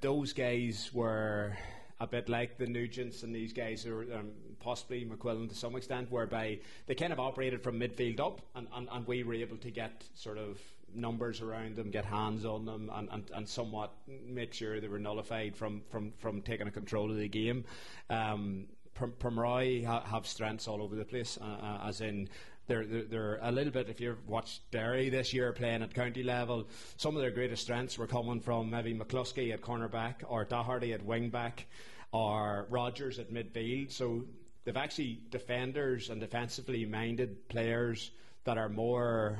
[0.00, 1.56] those guys were
[2.00, 6.10] a bit like the Nugents and these guys, are um, possibly McQuillan to some extent,
[6.10, 9.70] whereby they kind of operated from midfield up, and, and, and we were able to
[9.70, 10.58] get sort of
[10.94, 13.92] numbers around them, get hands on them, and, and, and somewhat
[14.26, 17.64] make sure they were nullified from, from, from taking a control of the game.
[18.08, 18.66] Um,
[19.00, 22.28] Ha- have strengths all over the place, uh, uh, as in
[22.66, 26.22] they're, they're, they're, a little bit, if you've watched Derry this year playing at county
[26.22, 30.92] level, some of their greatest strengths were coming from maybe McCluskey at cornerback or Doherty
[30.92, 31.64] at wingback
[32.12, 33.90] or Rogers at midfield.
[33.90, 34.24] So
[34.64, 38.12] they've actually defenders and defensively minded players
[38.44, 39.38] that are more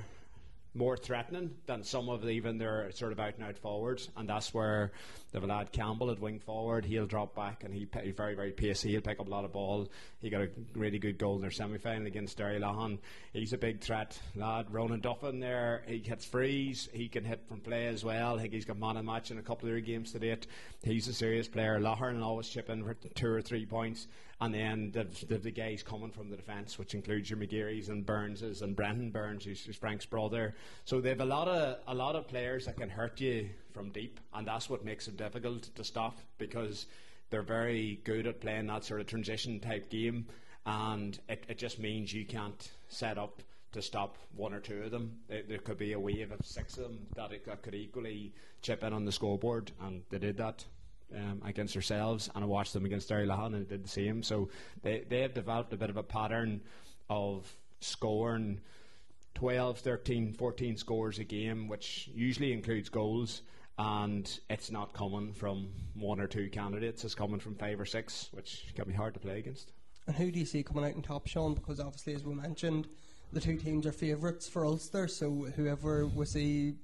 [0.75, 4.55] more threatening than some of even their sort of out and out forwards, and that's
[4.55, 4.93] where
[5.33, 6.85] they've a lad Campbell at wing forward.
[6.85, 8.91] He'll drop back and he he's very very pacey.
[8.91, 9.89] He'll pick up a lot of ball.
[10.21, 12.99] He got a really good goal in their semi final against Derrylaughan.
[13.33, 14.73] He's a big threat lad.
[14.73, 15.83] Ronan Duffin there.
[15.87, 16.89] He hits frees.
[16.93, 18.39] He can hit from play as well.
[18.39, 20.47] I think he's got man and match in a couple of their games to date.
[20.85, 21.81] He's a serious player.
[21.81, 24.07] Loughran always chip in for two or three points.
[24.43, 28.07] And then the, the, the guys coming from the defence, which includes your McGearys and
[28.07, 30.55] Burnses and Brendan Burns, who's, who's Frank's brother.
[30.87, 33.91] So they have a lot of a lot of players that can hurt you from
[33.91, 36.87] deep, and that's what makes it difficult to stop because
[37.29, 40.27] they're very good at playing that sort of transition type game.
[40.67, 44.91] and it, it just means you can't set up to stop one or two of
[44.91, 45.19] them.
[45.29, 48.33] There, there could be a wave of six of them that, it, that could equally
[48.63, 50.65] chip in on the scoreboard, and they did that.
[51.13, 54.23] Um, against ourselves, and I watched them against Derrylaughan and did the same.
[54.23, 54.49] So
[54.83, 56.61] they they have developed a bit of a pattern
[57.09, 58.61] of scoring
[59.35, 63.43] 12, 13, 14 scores a game, which usually includes goals.
[63.79, 68.29] And it's not coming from one or two candidates, it's coming from five or six,
[68.33, 69.73] which can be hard to play against.
[70.07, 71.55] And who do you see coming out in top, Sean?
[71.55, 72.89] Because obviously, as we mentioned,
[73.33, 76.75] the two teams are favourites for Ulster, so whoever we see,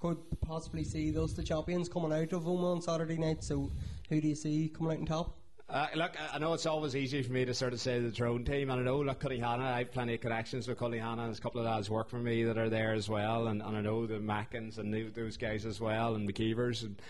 [0.00, 3.42] could possibly see those two champions coming out of Omagh on Saturday night.
[3.42, 3.70] So,
[4.08, 5.36] who do you see coming out in top?
[5.68, 8.42] Uh, look, I know it's always easy for me to sort of say the Tyrone
[8.42, 11.42] team, and I know, look, Cullyhanna, I have plenty of connections with Cullyhanna, there's a
[11.42, 14.06] couple of lads work for me that are there as well, and, and I know
[14.06, 16.84] the Mackins and the, those guys as well, and McKeevers.
[16.84, 17.02] And,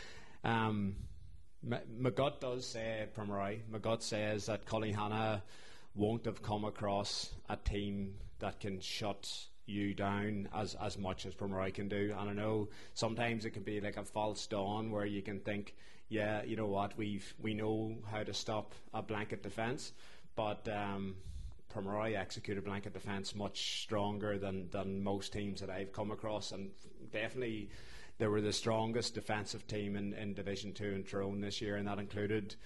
[0.43, 0.97] um,
[1.65, 5.43] McGutt does say, Pomeroy, McGutt says that Cullyhanna
[5.95, 11.35] won't have come across a team that can shut you down as, as much as
[11.35, 12.15] Pomeroy can do.
[12.19, 15.75] And I know sometimes it can be like a false dawn where you can think,
[16.09, 19.93] yeah, you know what, we've we know how to stop a blanket defence,
[20.35, 21.17] but um,
[22.15, 26.71] executed blanket defence much stronger than, than most teams that I've come across, and
[27.13, 27.69] definitely
[28.19, 31.87] they were the strongest defensive team in, in Division Two in Tyrone this year, and
[31.87, 32.57] that included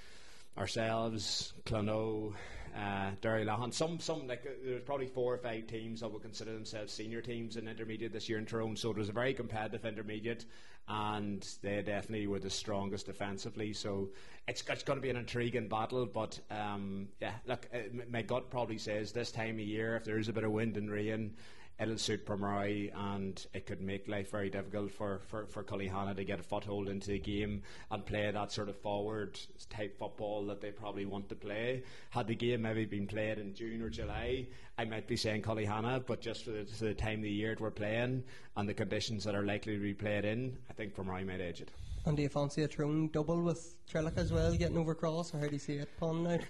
[0.57, 2.35] ourselves, Clonoe,
[2.77, 3.73] uh, Derrylaughan.
[3.73, 7.21] Some, some like uh, there's probably four or five teams that would consider themselves senior
[7.21, 8.77] teams in intermediate this year in Tyrone.
[8.77, 10.47] So it was a very competitive intermediate,
[10.89, 13.73] and they definitely were the strongest defensively.
[13.73, 14.11] So
[14.49, 16.07] it's, it's going to be an intriguing battle.
[16.07, 17.79] But um, yeah, look, uh,
[18.11, 20.77] my gut probably says this time of year, if there is a bit of wind
[20.77, 21.35] and rain,
[21.81, 26.25] it'll suit Pomeroy and it could make life very difficult for, for, for Cullyhanna to
[26.25, 30.61] get a foothold into the game and play that sort of forward type football that
[30.61, 31.83] they probably want to play.
[32.11, 34.47] Had the game maybe been played in June or July,
[34.79, 37.57] I might be saying Cullyhanna, but just for the, for the time of the year
[37.59, 38.25] we're playing
[38.57, 41.61] and the conditions that are likely to be played in, I think Pomeroy might edge
[41.61, 41.71] it.
[42.05, 45.39] And do you fancy a Tyrone double with Trillick as well, getting over cross, or
[45.39, 46.41] how do you see it playing out?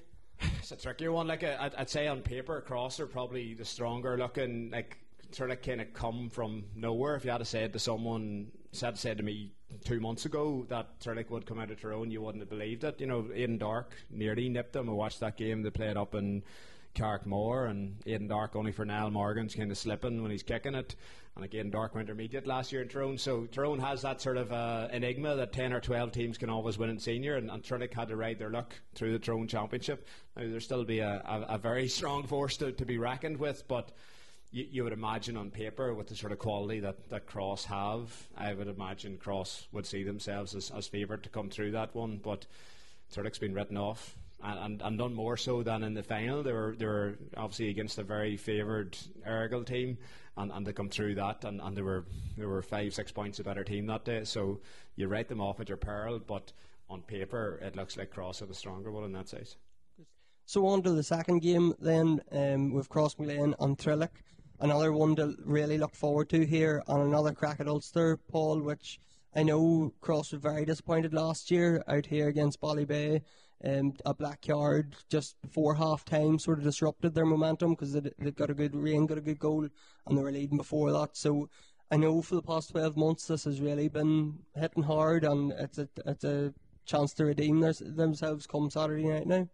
[0.59, 1.27] It's a trickier one.
[1.27, 4.71] Like I'd, I'd say on paper, Cross are probably the stronger looking.
[4.71, 4.99] Like
[5.35, 7.17] sort of kind of come from nowhere.
[7.17, 9.53] If you had said to someone, said said to me
[9.85, 13.01] two months ago that Trillick would come out of Tyrone, you wouldn't have believed it.
[13.01, 14.89] You know, Edendork nearly nipped them.
[14.89, 15.63] I watched that game.
[15.63, 16.43] They played up in
[16.95, 20.95] Carrickmore, and Edendork only for Niall Morgan's kind of slipping when he's kicking it.
[21.35, 23.17] And again, Dark went intermediate last year in Tyrone.
[23.17, 26.77] So Tyrone has that sort of uh, enigma that 10 or 12 teams can always
[26.77, 30.07] win in senior, and, and Trillick had to ride their luck through the Tyrone Championship.
[30.37, 33.67] Now, there'll still be a, a, a very strong force to, to be reckoned with,
[33.67, 33.93] but
[34.53, 38.29] you, you, would imagine on paper with the sort of quality that, that Cross have,
[38.37, 42.21] I would imagine Cross would see themselves as, as favoured to come through that one.
[42.23, 42.47] But
[43.13, 44.17] Trillick's been written off.
[44.45, 46.43] And, and, and done more so than in the final.
[46.43, 49.99] They were they were obviously against a very favoured Errigal team,
[50.37, 53.39] and, and they come through that, and, and they were they were five six points
[53.39, 54.25] a better team that day.
[54.25, 54.59] So
[54.97, 56.53] you write them off at your peril, but
[56.91, 59.55] on paper it looks like Cross are the stronger one in that size.
[60.45, 64.23] So on to the second game then um, with Crossmaglen and Trillick
[64.63, 68.99] another one to really look forward to here, and another crack at Ulster, Paul, which
[69.35, 73.23] I know Cross was very disappointed last year out here against Ballybay.
[73.65, 78.01] Um, a black yard just before half time sort of disrupted their momentum because they,
[78.19, 79.69] they got a good rain, got a good goal,
[80.07, 81.17] and they were leading before that.
[81.17, 81.49] So
[81.91, 85.79] I know for the past 12 months this has really been hitting hard, and it's
[85.79, 86.53] a, it's a
[86.87, 89.49] chance to redeem their, themselves come Saturday night now.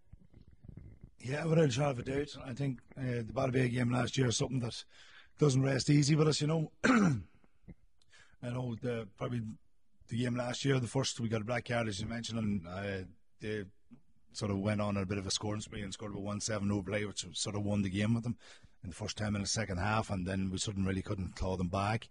[1.21, 2.37] Yeah, without a shadow of a doubt.
[2.45, 4.85] I think uh, the Ballybay game last year is something that
[5.39, 6.71] doesn't rest easy with us, you know.
[6.85, 9.43] I know the probably
[10.09, 12.67] the game last year, the first we got a black card as you mentioned, and
[12.67, 13.05] uh,
[13.41, 13.65] they
[14.33, 16.69] sort of went on a bit of a scoring spree and scored a one seven
[16.69, 18.37] no play, which sort of won the game with them
[18.85, 21.69] in the first ten minutes, second half, and then we suddenly really couldn't claw them
[21.69, 22.09] back.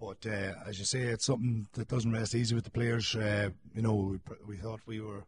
[0.00, 3.14] But uh, as you say, it's something that doesn't rest easy with the players.
[3.14, 5.24] Uh, you know, we, we thought we were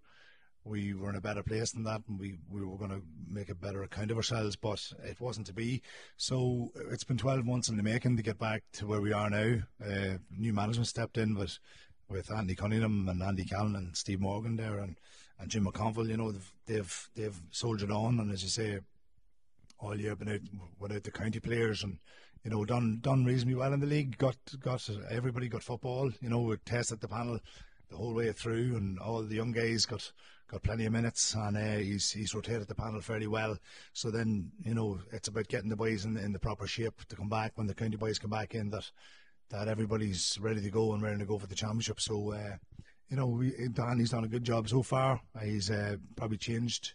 [0.65, 3.51] we were in a better place than that and we, we were going to make
[3.51, 5.83] a better account of ourselves, but it wasn't to be.
[6.17, 9.29] So it's been 12 months in the making to get back to where we are
[9.29, 9.59] now.
[9.85, 11.59] Uh, new management stepped in with,
[12.09, 14.97] with Andy Cunningham and Andy Callan and Steve Morgan there and,
[15.39, 16.09] and Jim McConville.
[16.09, 18.79] You know, they've, they've, they've soldiered on and as you say,
[19.81, 20.41] all year been out
[20.79, 21.99] without the county players and
[22.43, 24.17] you know done done reasonably well in the league.
[24.17, 26.11] Got got everybody got football.
[26.21, 27.41] You know, we tested the panel
[27.95, 30.11] the whole way through, and all the young guys got
[30.51, 33.57] got plenty of minutes, and uh, he's he's rotated the panel fairly well.
[33.93, 37.17] So then you know it's about getting the boys in, in the proper shape to
[37.17, 38.71] come back when the county boys come back in.
[38.71, 38.91] That
[39.51, 42.01] that everybody's ready to go and ready to go for the championship.
[42.01, 42.57] So uh,
[43.09, 45.21] you know we, Danny's done a good job so far.
[45.41, 46.95] He's uh, probably changed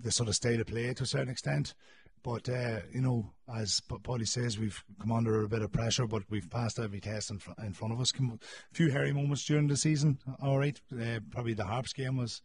[0.00, 1.74] the sort of style of play to a certain extent.
[2.22, 6.22] But uh, you know, as Paulie says, we've come under a bit of pressure, but
[6.28, 8.12] we've passed every test in, fr- in front of us.
[8.12, 8.38] A
[8.72, 10.18] few hairy moments during the season.
[10.42, 12.42] All right, uh, probably the Harps game was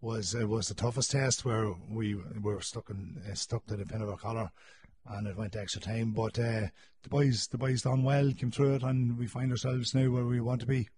[0.00, 3.86] was uh, was the toughest test where we were stuck in uh, stuck to the
[3.86, 4.50] pin of our collar,
[5.08, 6.10] and it went extra time.
[6.10, 6.66] But uh,
[7.02, 10.26] the boys the boys done well, came through it, and we find ourselves now where
[10.26, 10.88] we want to be.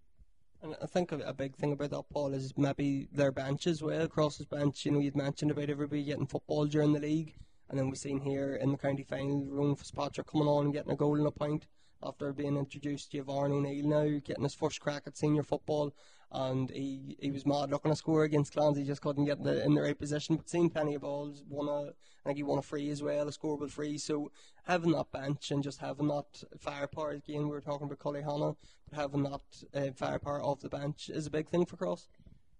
[0.62, 4.08] And I think a big thing about that, Paul, is maybe their bench as well.
[4.08, 7.34] Cross's bench, you know, you'd mentioned about everybody getting football during the league.
[7.74, 10.92] And then we've seen here in the county final, Ronan Fitzpatrick coming on and getting
[10.92, 11.66] a goal and a point
[12.04, 15.92] after being introduced to Aaron O'Neill now, getting his first crack at senior football.
[16.30, 18.78] And he, he was mad looking to score against Clans.
[18.78, 20.36] He just couldn't get in the, in the right position.
[20.36, 23.26] But seen plenty of balls, won a, I think he won a free as well,
[23.26, 23.98] a scoreable free.
[23.98, 24.30] So
[24.68, 28.54] having that bench and just having that firepower, again, we were talking about Hanna,
[28.88, 29.40] but having that
[29.74, 32.06] uh, firepower off the bench is a big thing for Cross.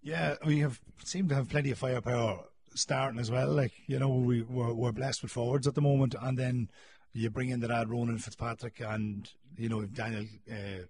[0.01, 2.43] Yeah, we have seem to have plenty of firepower
[2.75, 3.51] starting as well.
[3.51, 6.69] Like you know, we we're, we're blessed with forwards at the moment, and then
[7.13, 10.85] you bring in the lad Ronan Fitzpatrick and you know Daniel uh,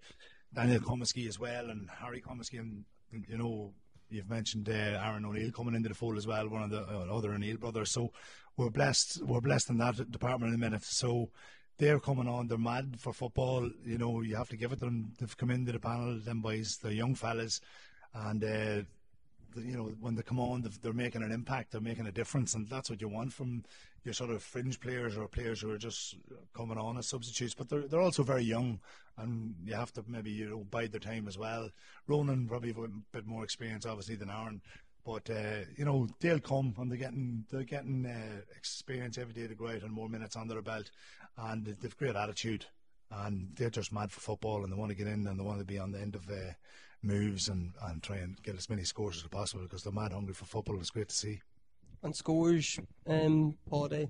[0.54, 2.84] Daniel Comiskey as well, and Harry Comiskey, and
[3.28, 3.72] you know
[4.08, 7.16] you've mentioned uh, Aaron O'Neill coming into the fold as well, one of the uh,
[7.16, 7.90] other O'Neill brothers.
[7.90, 8.12] So
[8.56, 9.22] we're blessed.
[9.22, 10.84] We're blessed in that department in a minute.
[10.84, 11.30] So
[11.78, 12.48] they're coming on.
[12.48, 13.68] They're mad for football.
[13.84, 15.12] You know, you have to give it to them.
[15.18, 16.18] They've come into the panel.
[16.18, 17.60] Them boys, the young fellas,
[18.14, 18.82] and uh,
[19.64, 22.68] you know, when they come on, they're making an impact, they're making a difference, and
[22.68, 23.64] that's what you want from
[24.04, 26.16] your sort of fringe players or players who are just
[26.54, 27.54] coming on as substitutes.
[27.54, 28.80] But they're they're also very young,
[29.16, 31.70] and you have to maybe you know bide their time as well.
[32.06, 34.60] Ronan probably a bit more experience, obviously, than Aaron.
[35.04, 39.46] But uh, you know they'll come and they're getting they're getting uh, experience every day
[39.46, 40.90] to go out and more minutes under their belt,
[41.36, 42.66] and they've great attitude,
[43.10, 45.58] and they're just mad for football and they want to get in and they want
[45.58, 46.52] to be on the end of uh,
[47.06, 50.34] moves and, and try and get as many scores as possible because they're mad hungry
[50.34, 50.78] for football.
[50.78, 51.40] It's great to see.
[52.02, 54.08] And scores, um, Paddy,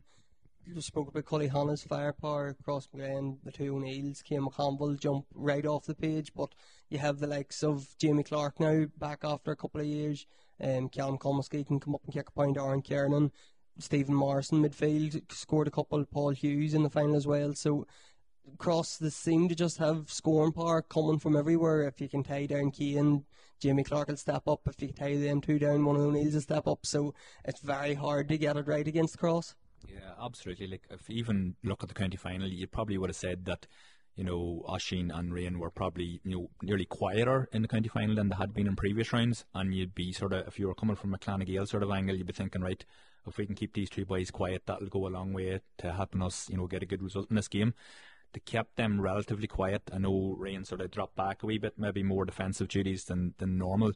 [0.66, 5.86] you just spoke about Cullyhanna's firepower, Crossmaglen, the two O'Neills, Cian McConville jump right off
[5.86, 6.54] the page, but
[6.90, 10.26] you have the likes of Jamie Clark now back after a couple of years.
[10.60, 13.30] Um, Callum Comiskey can come up and kick a point, Aaron Kernan.
[13.78, 16.04] Stephen Morrison midfield scored a couple.
[16.06, 17.54] Paul Hughes in the final as well.
[17.54, 17.86] So
[18.58, 21.82] Cross they seem to just have scoring power coming from everywhere.
[21.82, 23.24] If you can tie down Keane,
[23.60, 24.60] Jamie Clark will step up.
[24.66, 26.86] If you tie them two down, one of O'Neill's will step up.
[26.86, 29.54] So it's very hard to get it right against Cross.
[29.88, 30.66] Yeah, absolutely.
[30.66, 33.66] Like if you even look at the county final, you probably would have said that
[34.16, 38.16] you know, Oisin and Rian were probably, you know, nearly quieter in the county final
[38.16, 39.44] than they had been in previous rounds.
[39.54, 42.16] And you'd be sort of, if you were coming from a Clanagale sort of angle,
[42.16, 42.82] you'd be thinking, right,
[43.26, 46.22] if we can keep these two boys quiet, that'll go a long way to helping
[46.22, 47.74] us, you know, get a good result in this game
[48.36, 49.80] they kept them relatively quiet.
[49.90, 53.32] I know Rian sort of dropped back a wee bit, maybe more defensive duties than,
[53.38, 53.92] than normal,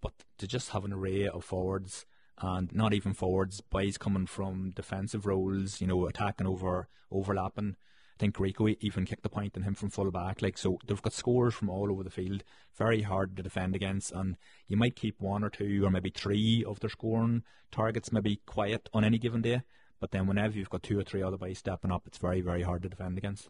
[0.00, 2.06] but to just have an array of forwards
[2.40, 7.74] and not even forwards, boys coming from defensive roles, you know, attacking over, overlapping.
[8.14, 10.40] I think Rico even kicked the point in him from full back.
[10.40, 12.44] Like so, they've got scores from all over the field.
[12.78, 14.36] Very hard to defend against, and
[14.68, 18.88] you might keep one or two or maybe three of their scoring targets maybe quiet
[18.94, 19.62] on any given day.
[19.98, 22.62] But then whenever you've got two or three other boys stepping up, it's very very
[22.62, 23.48] hard to defend against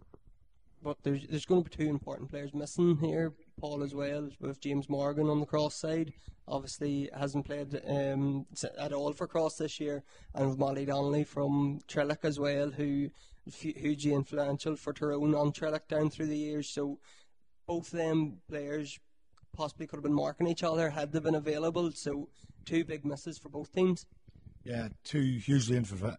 [0.82, 3.32] but there's there's going to be two important players missing here.
[3.58, 6.12] Paul as well with James Morgan on the cross side.
[6.48, 8.46] Obviously hasn't played um,
[8.78, 10.02] at all for cross this year,
[10.34, 13.10] and with Matty Donnelly from Trillick as well, who
[13.46, 16.68] hugely influential for Tyrone on Trillick down through the years.
[16.68, 16.98] So
[17.66, 18.98] both them players
[19.52, 21.92] possibly could have been marking each other had they been available.
[21.92, 22.28] So
[22.64, 24.06] two big misses for both teams.
[24.62, 26.16] Yeah, two hugely influ-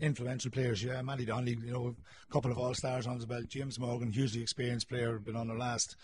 [0.00, 0.82] influential players.
[0.82, 1.96] Yeah, Matty Donnelly, you know,
[2.28, 3.48] a couple of all stars on his belt.
[3.48, 5.96] James Morgan, hugely experienced player, been on the last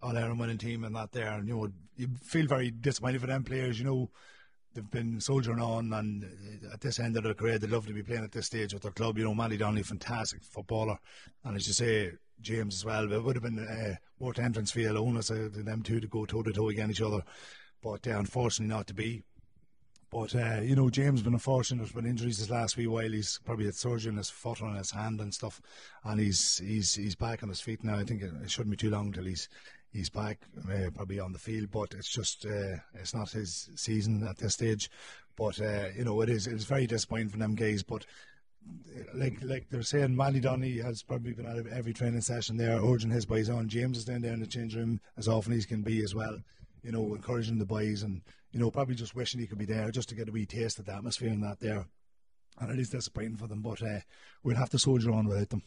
[0.00, 1.28] All Ireland winning team and that there.
[1.32, 3.78] And, you know, you feel very disappointed for them players.
[3.78, 4.10] You know,
[4.74, 6.24] they've been soldiering on, and
[6.72, 8.82] at this end of their career, they'd love to be playing at this stage with
[8.82, 9.18] their club.
[9.18, 10.98] You know, Matty Donnelly, fantastic footballer,
[11.44, 13.12] and as you say, James as well.
[13.12, 16.24] It would have been uh, worth entrance fee alone as uh, them two to go
[16.24, 17.22] toe to toe against each other,
[17.82, 19.22] but uh, unfortunately not to be.
[20.12, 23.10] But uh, you know, James been unfortunate with injuries this last wee while.
[23.10, 25.62] He's probably had surgery on his foot and his hand and stuff,
[26.04, 27.96] and he's he's he's back on his feet now.
[27.96, 29.48] I think it, it shouldn't be too long till he's
[29.90, 31.70] he's back, uh, probably on the field.
[31.70, 34.90] But it's just uh, it's not his season at this stage.
[35.34, 37.82] But uh, you know, it is it's very disappointing for them guys.
[37.82, 38.04] But
[39.14, 43.10] like like they're saying, Matty Donnelly has probably been at every training session there, urging
[43.10, 43.66] his boys on.
[43.66, 46.14] James is down there in the change room as often as he can be as
[46.14, 46.38] well
[46.82, 48.22] you know, encouraging the boys and,
[48.52, 50.78] you know, probably just wishing he could be there just to get a wee taste
[50.78, 51.86] of the atmosphere and that there.
[52.60, 54.00] And it is disappointing for them, but uh,
[54.42, 55.62] we'll have to soldier on without them.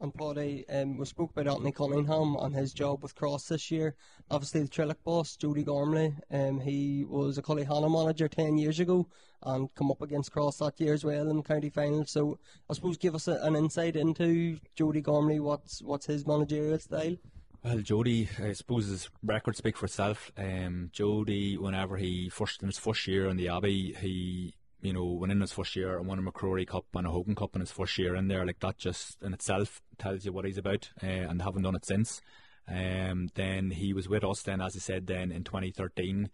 [0.00, 3.94] And Paddy, um, we spoke about Anthony Cunningham and his job with Cross this year.
[4.30, 9.08] Obviously, the Trillick boss, Jody Gormley, um, he was a Cullyhanna manager 10 years ago
[9.42, 12.04] and come up against Cross that year as well in the county final.
[12.06, 12.38] So,
[12.68, 17.16] I suppose give us a, an insight into Jody Gormley, what's, what's his managerial style?
[17.64, 20.30] Well, Jody, I suppose his record speak for itself.
[20.36, 25.06] Um, Jody, whenever he first in his first year in the Abbey, he you know,
[25.06, 27.60] went in his first year and won a McCrory Cup and a Hogan Cup in
[27.60, 30.90] his first year in there, like that just in itself tells you what he's about,
[31.02, 32.20] uh, and haven't done it since.
[32.68, 36.28] Um, then he was with us then, as I said, then in 2013,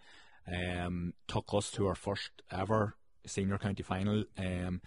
[0.52, 4.24] um, took us to our first ever senior county final.
[4.36, 4.80] Um,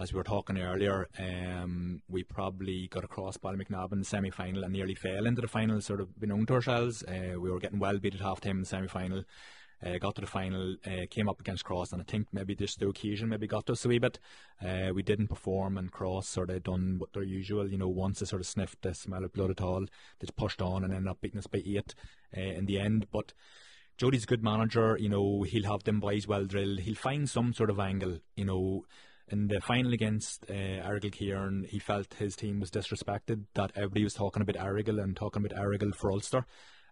[0.00, 4.64] as we were talking earlier, um, we probably got across Ballymacnab in the semi final
[4.64, 7.02] and nearly fell into the final, sort of been known to ourselves.
[7.02, 9.24] Uh, we were getting well beat at half time in the semi final.
[9.84, 12.80] Uh, got to the final, uh, came up against Cross, and I think maybe just
[12.80, 14.18] the occasion maybe got to us a wee bit.
[14.62, 18.20] Uh, we didn't perform, and Cross sort of done what their usual, you know, once
[18.20, 19.86] they sort of sniffed the smell of blood at all,
[20.18, 21.94] they pushed on and ended up beating us by eight
[22.36, 23.06] uh, in the end.
[23.10, 23.32] But
[23.96, 27.52] Jody's a good manager, you know, he'll have them boys well drilled, he'll find some
[27.52, 28.84] sort of angle, you know.
[29.30, 34.02] In the final against uh, Errigal Ciarán, he felt his team was disrespected, that everybody
[34.02, 36.46] was talking about Errigal and talking about Errigal for Ulster.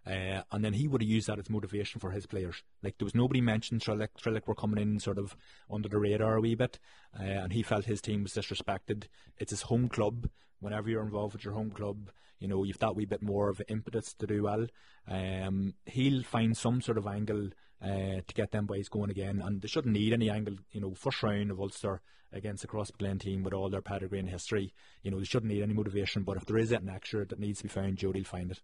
[0.07, 2.63] Uh, and then he would have used that as motivation for his players.
[2.81, 4.09] Like there was nobody mentioned Trillick.
[4.17, 5.35] Trillick were coming in sort of
[5.69, 6.79] under the radar a wee bit,
[7.19, 9.05] uh, and he felt his team was disrespected.
[9.37, 10.29] It's his home club.
[10.61, 12.09] Whenever you're involved with your home club,
[12.39, 14.67] you know you've that wee bit more of impetus to do well.
[15.07, 17.49] Um, he'll find some sort of angle
[17.83, 20.55] uh, to get them boys going again, and they shouldn't need any angle.
[20.71, 22.01] You know, first round of Ulster
[22.31, 24.73] against the Crossglen team with all their pedigree and history.
[25.03, 26.23] You know, they shouldn't need any motivation.
[26.23, 28.61] But if there is anything extra that needs to be found, Jody'll find it.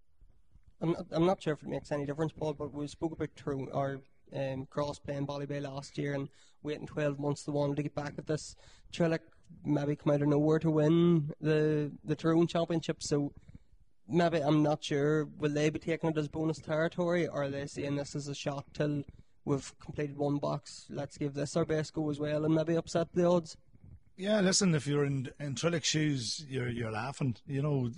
[0.82, 3.30] I'm not, I'm not sure if it makes any difference, Paul, but we spoke about
[3.36, 3.99] Tyrone, our
[4.36, 6.30] um, cross playing Ballybay last year and
[6.63, 8.55] waiting 12 months to wanted to get back at this.
[8.91, 9.20] Trillick
[9.63, 13.32] maybe come out of nowhere to win the, the Tyrone Championship, so
[14.08, 15.26] maybe I'm not sure.
[15.26, 18.36] Will they be taking it as bonus territory, or are they seeing this as a
[18.36, 19.03] shot till
[19.45, 20.86] we've completed one box?
[20.89, 23.58] Let's give this our best go as well and maybe upset the odds?
[24.18, 27.36] Yeah, listen, if you're in in Trillick's shoes, you're you're laughing.
[27.45, 27.91] You know,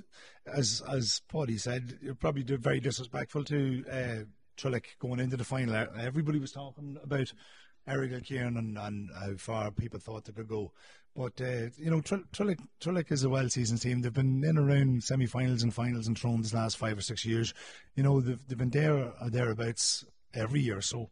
[0.45, 4.23] as as Paddy said, you're probably very disrespectful to uh,
[4.57, 5.87] Trillick going into the final.
[5.99, 7.31] Everybody was talking about
[7.87, 10.71] Errigal Ciarán and, and how far people thought they could go.
[11.15, 14.01] But, uh, you know, Trillick, Trillick is a well seasoned team.
[14.01, 17.25] They've been in around semi finals and finals and Tyrone this last five or six
[17.25, 17.53] years.
[17.95, 20.81] You know, they've, they've been there or thereabouts every year.
[20.81, 21.09] So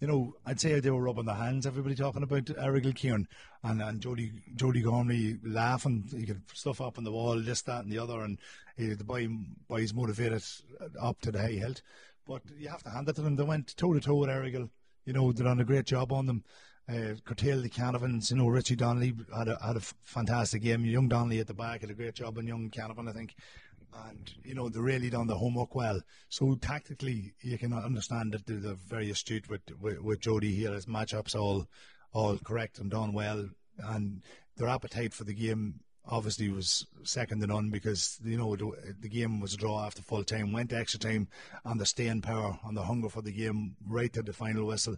[0.00, 1.66] you know, I'd say they were rubbing their hands.
[1.66, 3.26] Everybody talking about Errigal Ciarán
[3.62, 6.04] and and Jody Jody Gormley laughing.
[6.14, 8.38] He could stuff up on the wall, this, that, and the other, and
[8.76, 9.28] he, the boy
[9.68, 10.42] boys motivated
[11.00, 11.82] up to the high hilt.
[12.26, 13.36] But you have to hand it to them.
[13.36, 14.68] They went toe to toe with Errigal.
[15.06, 16.44] You know, they done a great job on them.
[16.88, 18.30] Uh, curtail the Canavans.
[18.30, 20.84] You know, Richie Donnelly had a had a fantastic game.
[20.84, 23.34] Young Donnelly at the back had a great job on Young Canavan, I think
[24.04, 26.00] and you know they really done the homework well.
[26.28, 30.72] So tactically, you can understand that they're very astute with with, with Jody here.
[30.72, 31.66] His matchups all
[32.12, 33.48] all correct and done well,
[33.78, 34.22] and
[34.56, 39.40] their appetite for the game obviously was second to none because you know the, game
[39.40, 41.28] was a draw after full time, went extra time,
[41.64, 44.96] and the staying power and the hunger for the game right to the final whistle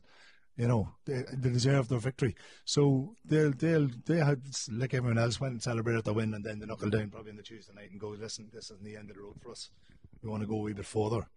[0.59, 2.35] you know, they, they deserve their victory.
[2.65, 4.43] So they'll they'll they had
[4.73, 7.37] like everyone else went and celebrated the win, and then they knuckle down probably on
[7.37, 9.71] the Tuesday night and go, listen, this isn't the end of the road for us.
[10.21, 11.29] We want to go a wee bit further.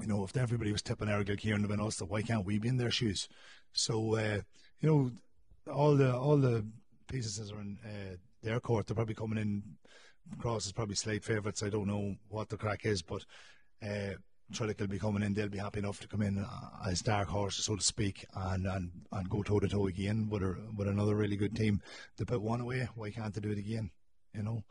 [0.00, 2.78] You know, if everybody was tipping Errigal here and us, why can't we be in
[2.78, 3.28] their shoes?
[3.74, 4.40] So uh,
[4.80, 5.10] you know,
[5.70, 6.64] all the all the
[7.08, 8.16] pieces are in uh,
[8.46, 8.86] their court.
[8.86, 9.62] They're probably coming in.
[10.38, 11.62] Cross is probably slight favourites.
[11.62, 13.24] I don't know what the crack is, but.
[13.82, 14.14] Uh,
[14.52, 17.26] Trillick will be coming in, they'll be happy enough to come in uh, as dark
[17.26, 20.86] horses, so to speak, and, and, and go toe to toe again with, a, with
[20.86, 21.82] another really good team.
[22.16, 23.90] They put one away, why can't they do it again?
[24.32, 24.62] You know?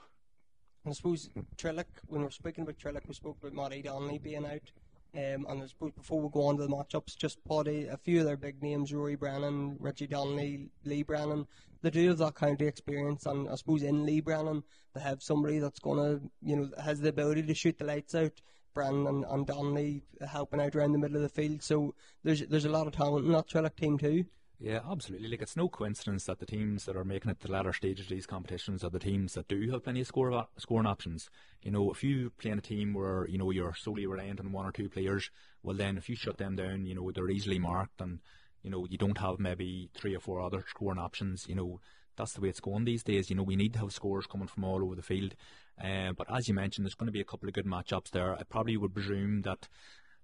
[0.88, 4.72] I suppose Trillick, when we're speaking about Trillick, we spoke about Matty Donnelly being out.
[5.16, 8.20] Um, and I suppose before we go on to the matchups, just Paddy, a few
[8.20, 11.48] of their big names, Rory Brennan, Richie Donnelly, Lee Brennan,
[11.82, 14.64] they do have that county experience, and I suppose in Lee Brennan,
[14.94, 18.42] they have somebody that's to, you know, has the ability to shoot the lights out.
[18.74, 21.64] Brennan and, and Donnelly helping out around the middle of the field.
[21.64, 24.26] So there's there's a lot of talent in that Trillick team too.
[24.58, 25.28] Yeah, absolutely.
[25.28, 28.06] Like it's no coincidence that the teams that are making it to the latter stages
[28.06, 31.30] of these competitions are the teams that do have plenty of score scoring options.
[31.62, 34.54] You know, if you play in a team where you know you're solely reliant on
[34.54, 35.30] one or two players,
[35.62, 38.20] well then if you shut them down, you know they're easily marked, and
[38.64, 41.46] you know you don't have maybe three or four other scoring options.
[41.50, 41.82] You know
[42.16, 43.30] that's the way it's going these days.
[43.30, 45.36] You know, we need to have scores coming from all over the field.
[45.84, 48.34] Uh, but as you mentioned, there's going to be a couple of good matchups there.
[48.34, 49.68] I probably would presume that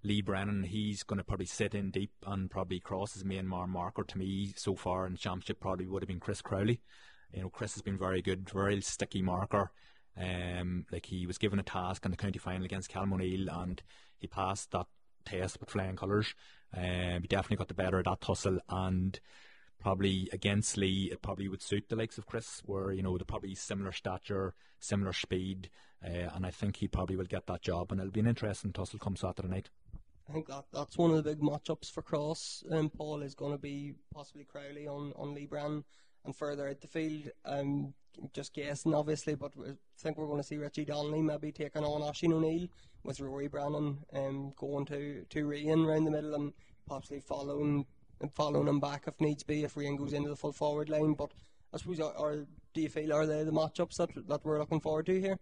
[0.04, 4.02] Lee Brennan, he's going to probably sit in deep and probably cross his main marker
[4.02, 6.80] to me so far in championship probably would have been Chris Crowley.
[7.32, 9.70] You know, Chris has been very good, very sticky marker.
[10.16, 13.82] Um, like he was given a task in the county final against Callum O'Neill, and
[14.18, 14.86] he passed that
[15.24, 16.34] test with flying colours.
[16.76, 19.18] Um, he definitely got the better of that tussle, and
[19.82, 23.24] probably against Lee, it probably would suit the likes of Chris, where you know they're
[23.24, 25.68] probably similar stature, similar speed,
[26.04, 28.72] uh, and I think he probably will get that job, and it'll be an interesting
[28.72, 29.70] tussle come Saturday night.
[30.28, 32.62] I think that that's one of the big matchups for Cross.
[32.70, 35.84] Um, Paul is going to be possibly Crowley on on Lee Brennan
[36.24, 37.30] and further out the field.
[37.44, 37.92] Um,
[38.32, 42.02] just guessing, obviously, but I think we're going to see Richie Donnelly maybe taking on
[42.02, 42.68] Oisín O'Neill
[43.02, 46.52] with Rory Brennan um, going to to Rian around the middle and
[46.86, 47.84] possibly following
[48.30, 51.14] following him back if needs be if Rian goes into the full forward line.
[51.14, 51.32] But
[51.72, 54.58] I suppose, uh, are, are do you feel are they the matchups that that we're
[54.58, 55.38] looking forward to here?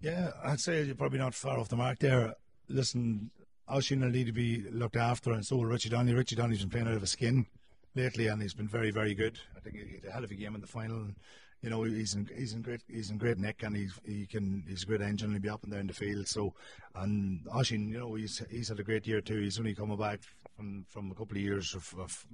[0.00, 2.34] Yeah, I'd say you're probably not far off the mark there.
[2.68, 3.30] Listen,
[3.70, 6.14] Oisín will need to be looked after, and so will Richie Donnelly.
[6.14, 7.46] Richie Donnelly's been playing out of his skin
[7.94, 9.38] lately, and he's been very, very good.
[9.56, 10.96] I think he had a hell of a game in the final.
[10.96, 11.14] And,
[11.62, 14.64] you know, he's in he's in great he's in great nick, and he's he can
[14.68, 15.26] he's a great engine.
[15.26, 16.26] and He'll be up and down the field.
[16.26, 16.54] So,
[16.94, 19.40] and Oisín, you know, he's he's had a great year too.
[19.40, 20.20] He's only coming back
[20.56, 22.26] from from a couple of years of, of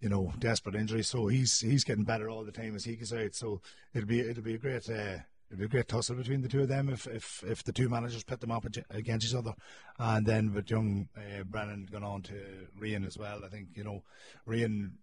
[0.00, 1.02] you know desperate injury.
[1.02, 3.34] So he's he's getting better all the time as he goes out.
[3.34, 3.62] So
[3.94, 4.88] it'll be it'll be a great.
[4.88, 5.18] Uh,
[5.48, 7.88] It'd be a great tussle between the two of them if, if, if the two
[7.88, 9.54] managers pit them up against each other.
[9.96, 12.32] And then with young uh, Brennan going on to
[12.80, 14.02] Rian as well, I think, you know,
[14.48, 14.94] Rian,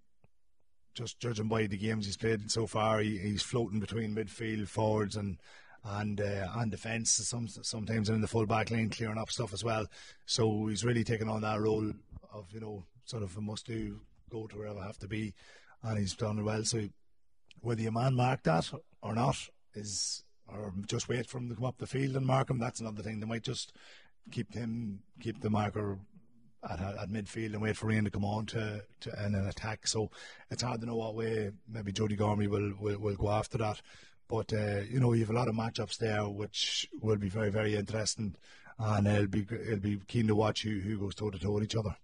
[0.94, 5.16] just judging by the games he's played so far, he, he's floating between midfield, forwards,
[5.16, 5.38] and
[5.86, 9.86] and uh, defence some, sometimes in the full back line clearing up stuff as well.
[10.26, 11.92] So he's really taken on that role
[12.32, 15.34] of, you know, sort of a must do, go to wherever I have to be.
[15.82, 16.64] And he's done well.
[16.64, 16.88] So
[17.60, 18.72] whether you man mark that
[19.02, 19.36] or not
[19.74, 22.60] is or just wait for him to come up the field and mark him.
[22.60, 23.20] That's another thing.
[23.20, 23.74] They might just
[24.32, 26.00] keep him, keep the marker
[26.70, 29.88] at, at midfield and wait for Rian to come on to, to in an attack.
[29.88, 30.10] So
[30.50, 33.82] it's hard to know what way maybe Jody Gormley will, will, will go after that.
[34.28, 37.50] But uh, you know, you have a lot of matchups there, which will be very,
[37.50, 38.36] very interesting,
[38.80, 41.64] and it'll be it'll be keen to watch who, who goes toe to toe with
[41.64, 41.96] each other.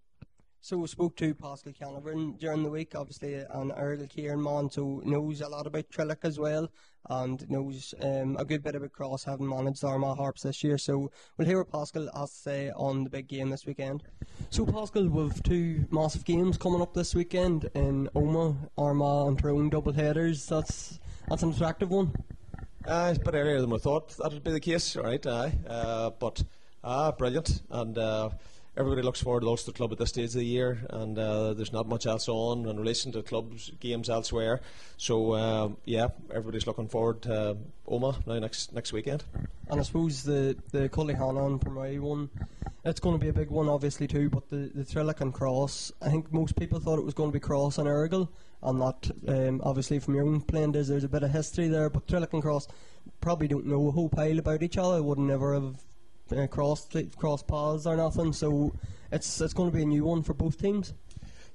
[0.62, 5.40] So we spoke to Pascal Canavan during the week, obviously, and Errigal Ciarán so knows
[5.40, 6.70] a lot about Trillick as well,
[7.10, 10.78] and knows um, a good bit about Cross, having managed Armagh Harps this year.
[10.78, 14.04] So we'll hear what Pascal has to say on the big game this weekend.
[14.50, 19.70] So Pascal, we've two massive games coming up this weekend in Omagh, Armagh and Tyrone
[19.70, 20.46] double headers.
[20.46, 21.00] That's
[21.30, 22.14] that's an attractive one.
[22.86, 25.26] Uh, it's a bit earlier than we thought that would be the case, right?
[25.26, 26.44] Aye, uh, but
[26.84, 27.98] ah, brilliant and.
[27.98, 28.32] Uh,
[28.80, 31.54] everybody looks forward to the Ulster Club at this stage of the year, and uh,
[31.54, 34.62] there's not much else on in relation to clubs games elsewhere.
[34.98, 37.58] So uh, yeah, everybody's looking forward to
[37.88, 39.26] Omagh now next next weekend.
[39.70, 42.30] And I suppose the the Cullyhanna and Pomeroy one,
[42.86, 44.30] it's going to be a big one obviously too.
[44.30, 47.34] But the the Trillick and Cross, I think most people thought it was going to
[47.34, 48.30] be Cross and Errigal,
[48.64, 51.90] and that um, obviously from your own playing days there's a bit of history there.
[51.90, 52.70] But Trillick and Cross
[53.20, 55.04] probably don't know a whole pile about each other.
[55.04, 55.76] Would never have
[56.32, 58.34] uh, cross cross paths or nothing.
[58.34, 58.74] So
[59.12, 60.94] it's it's going to be a new one for both teams.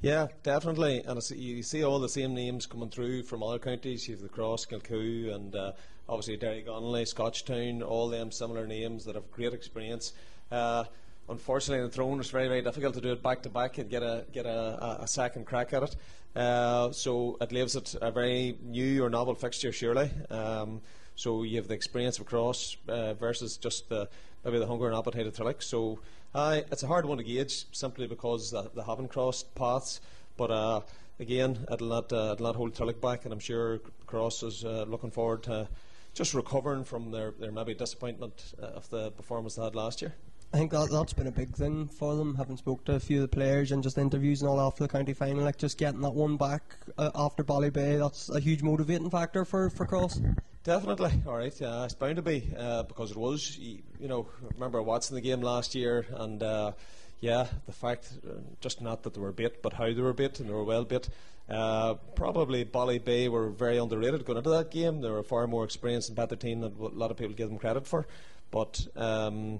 [0.00, 1.02] Yeah, definitely.
[1.06, 4.06] And you see all the same names coming through from other counties.
[4.06, 5.72] You have the Cross, Kilcoo, and uh,
[6.06, 10.12] obviously Derrygonnelly, Scotstown, all them similar names that have great experience.
[10.52, 10.84] Uh,
[11.30, 13.88] unfortunately, in the throne, it's very, very difficult to do it back to back and
[13.88, 15.96] get a get a, a second crack at it.
[16.36, 20.10] Uh, so it leaves it a very new or novel fixture, surely.
[20.28, 20.82] Um,
[21.14, 24.08] so you have the experience of Cross uh, versus just the
[24.44, 25.62] maybe the hunger and appetite of Trillick.
[25.62, 26.00] So
[26.34, 30.00] uh, it's a hard one to gauge simply because they haven't crossed paths.
[30.36, 30.80] But uh,
[31.18, 34.84] again, it'll not, uh, it'll not hold Trillick back, and I'm sure Cross is uh,
[34.88, 35.68] looking forward to
[36.12, 40.14] just recovering from their, their maybe disappointment uh, of the performance they had last year.
[40.54, 43.16] I think that, that's been a big thing for them, having spoke to a few
[43.16, 46.00] of the players and just interviews and all after the county final, like just getting
[46.02, 46.62] that one back
[46.96, 50.20] uh, after Ballybay, that's a huge motivating factor for, for Cross.
[50.62, 51.60] Definitely, all right.
[51.60, 53.58] Uh, it's bound to be uh, because it was.
[53.58, 56.70] You, know, remember watching the game last year, and uh,
[57.18, 60.38] yeah, the fact uh, just not that they were bit, but how they were bit,
[60.38, 61.08] and they were well bit.
[61.50, 65.00] Uh, probably Ballybay were very underrated going into that game.
[65.00, 67.58] They were far more experienced and better team than a lot of people give them
[67.58, 68.06] credit for.
[68.52, 69.58] But um,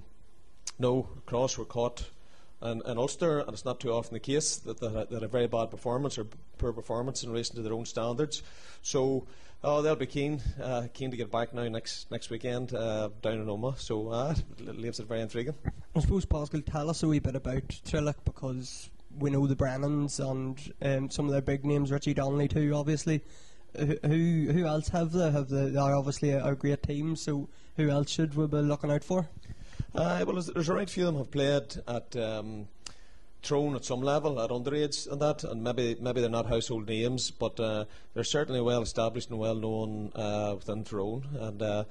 [0.79, 2.05] no, Cross were caught
[2.61, 5.47] and, and Ulster, and it's not too often the case that they, had a very
[5.47, 6.27] bad performance or
[6.59, 8.43] poor performance in relation to their own standards.
[8.83, 9.27] So
[9.63, 13.35] oh, they'll be keen uh, keen to get back now next next weekend uh, down
[13.35, 13.79] in Omagh.
[13.79, 15.55] So uh, leaves it very intriguing.
[15.95, 20.19] I suppose Pascal, tell us a wee bit about Trillick because we know the Brennans
[20.19, 23.23] and um, some of their big names, Richie Donnelly too, obviously.
[23.77, 25.31] Who who else have they?
[25.31, 25.71] Have they?
[25.71, 27.17] They are obviously a, a great team.
[27.17, 29.29] So who else should we be looking out for?
[29.95, 32.67] Uh, well, there's, a right few of them have played at um,
[33.43, 37.31] Tyrone at some level at underage and that, and maybe maybe they're not household names,
[37.31, 41.25] but uh, they're certainly well established and well known uh, within Tyrone.
[41.39, 41.85] And uh,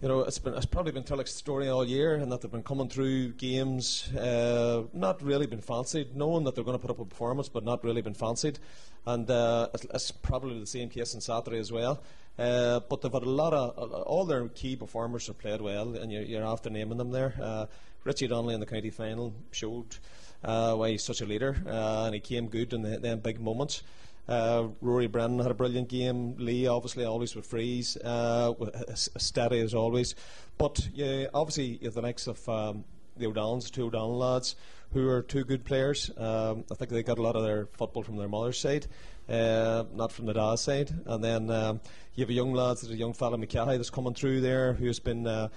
[0.00, 2.62] you know, it's been it's probably been Trillick's story all year, and that they've been
[2.62, 7.00] coming through games, uh, not really been fancied, knowing that they're going to put up
[7.00, 8.60] a performance, but not really been fancied,
[9.06, 12.00] and uh, it's, it's, probably the same case on Saturday as well.
[12.38, 16.10] Uh, but they've had a lot of all their key performers have played well, and
[16.10, 17.34] you're, you're after naming them there.
[17.40, 17.66] Uh,
[18.04, 19.96] Richie Donnelly in the county final showed
[20.42, 23.40] uh, why he's such a leader, uh, and he came good in the, them big
[23.40, 23.82] moments.
[24.28, 26.36] Uh, Rory Brennan had a brilliant game.
[26.38, 28.54] Lee obviously always with frees, uh,
[28.94, 30.14] steady as always.
[30.58, 32.84] But yeah, obviously the likes of um,
[33.16, 34.54] the O'Donnells, two O'Donnell lads,
[34.92, 36.10] who are two good players.
[36.16, 38.86] Um, I think they got a lot of their football from their mother's side,
[39.32, 40.90] uh, not from the dad's side.
[41.06, 41.80] And then um,
[42.14, 45.26] you have a young lad, a young fella McKay that's coming through there, who's been
[45.26, 45.48] uh,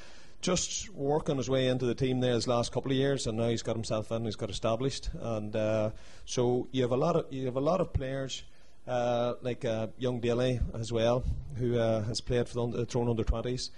[0.41, 3.49] just working his way into the team there his last couple of years, and now
[3.49, 5.89] he's got himself in, he's got established, and uh,
[6.25, 8.43] so you have a lot of you have a lot of players
[8.87, 11.23] uh, like uh, young Daly as well,
[11.55, 13.71] who has played for the Tyrone under twenties,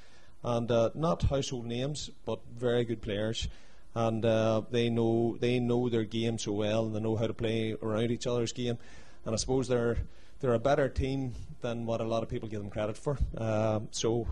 [0.43, 3.47] and not household names, but very good players,
[3.95, 7.33] and uh, they know they know their game so well, and they know how to
[7.33, 8.77] play around each other's game,
[9.27, 9.97] and I suppose they're
[10.39, 13.17] they're a better team than what a lot of people give them credit for.
[13.37, 14.27] Uh, so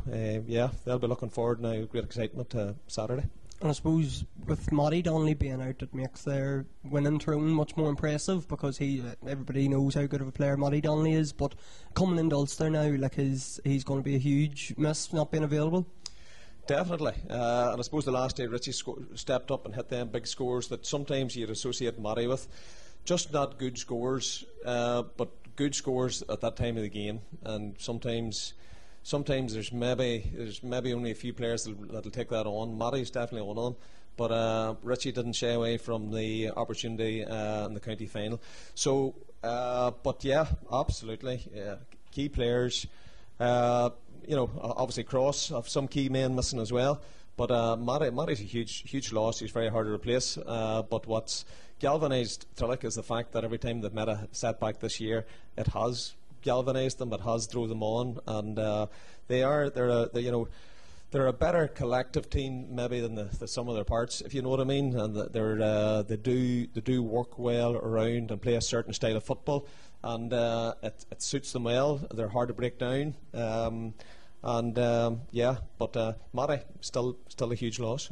[0.48, 3.26] yeah, they'll be looking forward now, great excitement to Saturday.
[3.62, 7.90] And I suppose with Matty Donnelly being out, it makes their winning Tyrone much more
[7.90, 11.32] impressive because he everybody knows how good of a player Matty Donnelly is.
[11.32, 11.56] But
[11.94, 15.44] coming into Ulster now, like his, he's going to be a huge miss not being
[15.44, 15.88] available.
[16.68, 20.08] Definitely, uh, and I suppose the last day Richie sco- stepped up and hit them
[20.10, 22.48] big scores that sometimes you'd associate Matty with.
[23.06, 27.76] Just not good scores, uh, but good scores at that time of the game, and
[27.78, 28.54] sometimes
[29.04, 32.78] sometimes there's maybe there's maybe only a few players that'll, that'll take that on.
[32.78, 33.76] Matty's definitely one of them.
[34.18, 38.42] But uh, Richie didn't shy away from the opportunity uh, in the county final.
[38.74, 41.76] So, uh, but yeah, absolutely, yeah.
[42.12, 42.88] key players.
[43.40, 43.90] Uh,
[44.26, 47.02] you know, obviously Cross have some key men missing as well.
[47.38, 49.40] But uh, Matty, Matty's a huge, huge loss.
[49.40, 50.38] He's very hard to replace.
[50.38, 51.44] Uh, but what's
[51.80, 55.26] galvanised Trillick is the fact that every time they've met a setback this year,
[55.58, 58.88] it has galvanised them, it has drove them on, and uh,
[59.28, 60.48] they are they're a, they, you know
[61.12, 64.42] they're a better collective team maybe than the, the sum of their parts, if you
[64.42, 64.98] know what I mean.
[64.98, 69.16] And they're uh, they do they do work well around and play a certain style
[69.16, 69.68] of football,
[70.04, 72.02] and uh, it, it suits them well.
[72.14, 73.16] They're hard to break down.
[73.34, 73.94] Um,
[74.44, 78.12] and um, yeah, but uh, Matty still still a huge loss.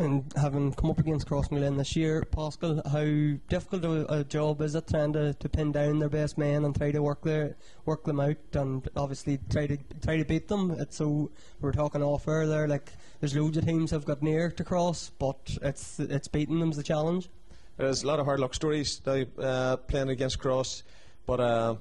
[0.00, 3.04] And having come up against Crossmaglen this year, Pascal, how
[3.50, 6.74] difficult a, a, job is it trying to, to pin down their best men and
[6.74, 10.70] try to work their work them out and obviously try to try to beat them?
[10.70, 11.30] It's so
[11.60, 12.90] we're talking off air like
[13.20, 16.82] there's loads of teams have got near to cross, but it's it's beating them's the
[16.82, 17.28] challenge.
[17.76, 20.82] There's a lot of hard luck stories now uh, playing against Cross,
[21.26, 21.40] but.
[21.40, 21.74] Uh,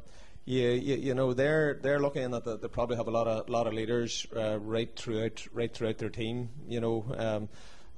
[0.45, 3.47] you, you, you, know they're they're looking at the, they probably have a lot of
[3.49, 6.49] lot of leaders uh, right throughout right throughout their team.
[6.67, 7.49] You know, um,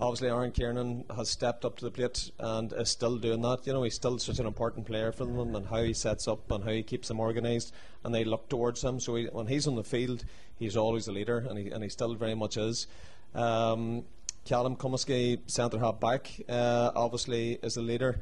[0.02, 3.66] obviously Aaron Kernan has stepped up to the plate and is still doing that.
[3.66, 6.50] You know, he's still such an important player for them and how he sets up
[6.50, 7.72] and how he keeps them organised
[8.04, 9.00] and they look towards him.
[9.00, 10.26] So he, when he's on the field,
[10.58, 12.88] he's always a leader and he, and he still very much is.
[13.36, 14.04] Um,
[14.44, 18.20] Callum Cumasky, centre half back, uh, obviously is a leader.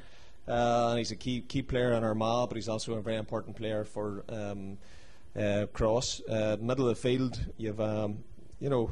[0.50, 3.56] Uh, and he's a key key player in Armagh, but he's also a very important
[3.56, 4.80] player for um,
[5.40, 6.22] uh, Cross.
[6.28, 8.24] Uh, middle of the field, you've um,
[8.60, 8.92] you know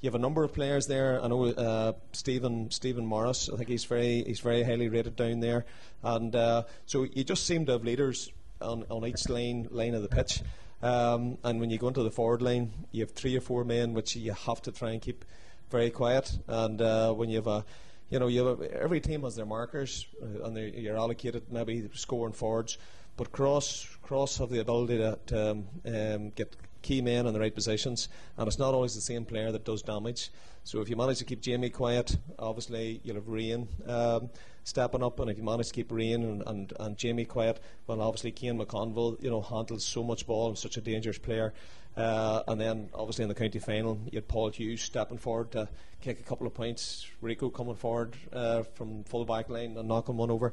[0.00, 1.22] you have a number of players there.
[1.22, 3.50] I know uh, Stephen Stephen Morris.
[3.52, 5.66] I think he's very he's very highly rated down there,
[6.02, 8.30] and uh, so you just seem to have leaders
[8.62, 10.42] on, on each lane line of the pitch.
[10.82, 13.92] Um, and when you go into the forward line, you have three or four men
[13.92, 15.26] which you have to try and keep
[15.70, 16.38] very quiet.
[16.46, 17.64] And uh, when you have a
[18.08, 21.88] you know, you have a, every team has their markers, uh, and you're allocated maybe
[21.94, 22.78] scoring forwards.
[23.16, 27.40] But Cross Cross have the ability to, to um, um, get key men in the
[27.40, 30.30] right positions, and it's not always the same player that does damage.
[30.64, 34.30] So if you manage to keep Jamie quiet, obviously you'll have Rian um,
[34.64, 38.00] stepping up, and if you manage to keep Rian and, and, and Jamie quiet, well,
[38.00, 41.52] obviously Cian McConville, you know, handles so much ball and such a dangerous player.
[41.96, 45.68] Uh, and then obviously in the county final, you had Paul Hughes stepping forward to
[46.00, 47.06] kick a couple of points.
[47.20, 50.52] Rico coming forward uh, from full back line and knocking one over.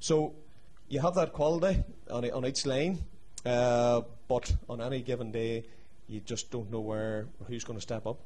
[0.00, 0.34] So
[0.88, 2.98] you have that quality on, on each lane.
[3.44, 5.64] Uh, but on any given day,
[6.08, 8.20] you just don't know where who's going to step up.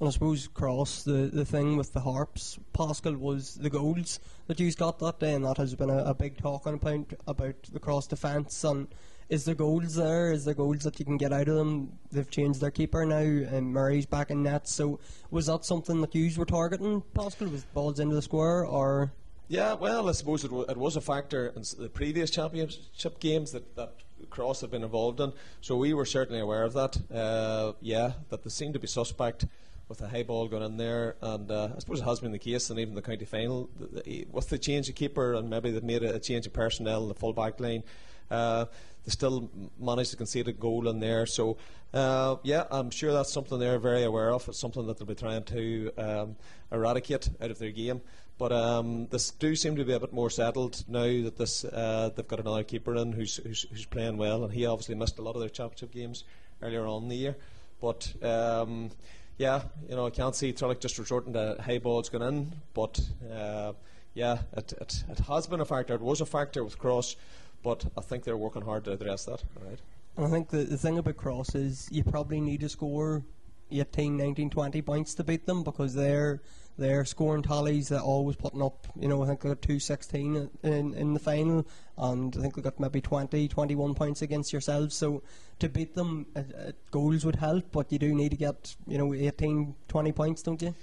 [0.00, 4.60] And I suppose cross the the thing with the harps, Pascal was the goals that
[4.60, 7.80] you got that day, and that has been a, a big talking point about the
[7.80, 8.62] cross defence.
[8.62, 8.86] And
[9.28, 10.30] is there goals there?
[10.30, 11.98] Is there goals that you can get out of them?
[12.12, 14.68] They've changed their keeper now, and Murray's back in net.
[14.68, 15.00] So
[15.30, 17.48] was that something that you were targeting, Pascal?
[17.48, 19.12] Was balls into the square or?
[19.48, 23.52] Yeah, well, I suppose it, w- it was a factor in the previous championship games
[23.52, 23.94] that, that
[24.30, 25.32] Cross have been involved in.
[25.60, 26.98] So we were certainly aware of that.
[27.12, 29.46] Uh, yeah, that they seemed to be suspect
[29.88, 32.38] with a high ball going in there, and uh, I suppose it has been the
[32.38, 35.70] case, and even the county final, the, the, with the change of keeper, and maybe
[35.70, 37.82] they've made a, a change of personnel in the full back line.
[38.30, 38.66] Uh,
[39.08, 39.50] they still
[39.80, 41.24] managed to concede a goal in there.
[41.24, 41.56] So,
[41.94, 44.46] uh, yeah, I'm sure that's something they're very aware of.
[44.48, 46.36] It's something that they'll be trying to um,
[46.70, 48.02] eradicate out of their game.
[48.36, 52.10] But um, this do seem to be a bit more settled now that this uh,
[52.14, 55.22] they've got another keeper in who's, who's, who's playing well, and he obviously missed a
[55.22, 56.24] lot of their championship games
[56.60, 57.36] earlier on in the year.
[57.80, 58.90] But um,
[59.38, 62.52] yeah, you know, I can't see Trillick just resorting to high balls going in.
[62.74, 63.00] But
[63.32, 63.72] uh,
[64.12, 65.94] yeah, it, it, it has been a factor.
[65.94, 67.16] It was a factor with Cross
[67.62, 69.42] but I think they're working hard to address that.
[69.60, 69.78] Right.
[70.16, 73.24] And I think the, the thing about Cross is you probably need to score
[73.70, 76.40] 18, 19, 20 points to beat them because they're
[76.78, 78.86] they're scoring tallies that always putting up.
[78.98, 82.62] You know, I think they got 216 in in the final, and I think they
[82.62, 84.94] got maybe 20, 21 points against yourselves.
[84.94, 85.22] So
[85.58, 86.42] to beat them, uh,
[86.90, 90.62] goals would help, but you do need to get you know 18, 20 points, don't
[90.62, 90.74] you?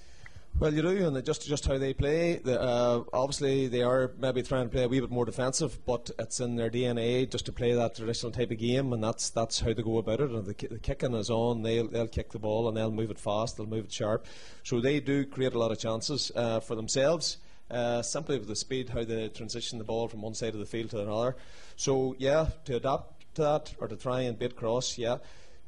[0.58, 2.38] Well, you do, and just just how they play.
[2.38, 6.10] The, uh, obviously, they are maybe trying to play a wee bit more defensive, but
[6.18, 9.60] it's in their DNA just to play that traditional type of game, and that's that's
[9.60, 10.32] how they go about it.
[10.32, 13.20] And the, the kicking is on; they'll they'll kick the ball and they'll move it
[13.20, 14.28] fast, they'll move it sharp.
[14.64, 17.38] So they do create a lot of chances uh, for themselves.
[17.70, 20.66] Uh, simply with the speed, how they transition the ball from one side of the
[20.66, 21.36] field to another.
[21.76, 25.18] So yeah, to adapt to that or to try and beat cross, yeah.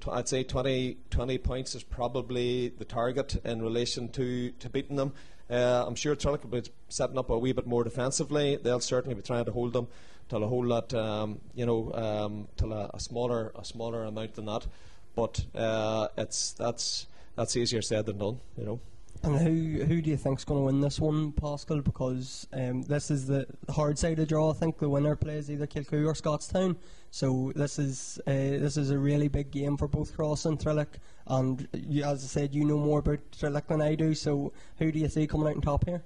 [0.09, 5.13] I'd say 20, 20 points is probably the target in relation to, to beating them.
[5.49, 8.57] Uh, I'm sure Trillick will be setting up a wee bit more defensively.
[8.57, 9.87] They'll certainly be trying to hold them
[10.29, 14.35] till a whole lot, um, you know, um, till a, a, smaller a smaller amount
[14.35, 14.67] than that.
[15.15, 18.79] But uh, it's that's that's easier said than done, you know.
[19.23, 21.81] And who who do you think's going to win this one, Pascal?
[21.81, 24.51] Because um, this is the hard side of the draw.
[24.51, 26.75] I think the winner plays either Kilcoo or Scotstown.
[27.12, 30.99] So this is uh, this is a really big game for both Cross and Trillick.
[31.28, 34.14] And you, as I said, you know more about Trillick than I do.
[34.14, 36.03] So who do you see coming out on top here?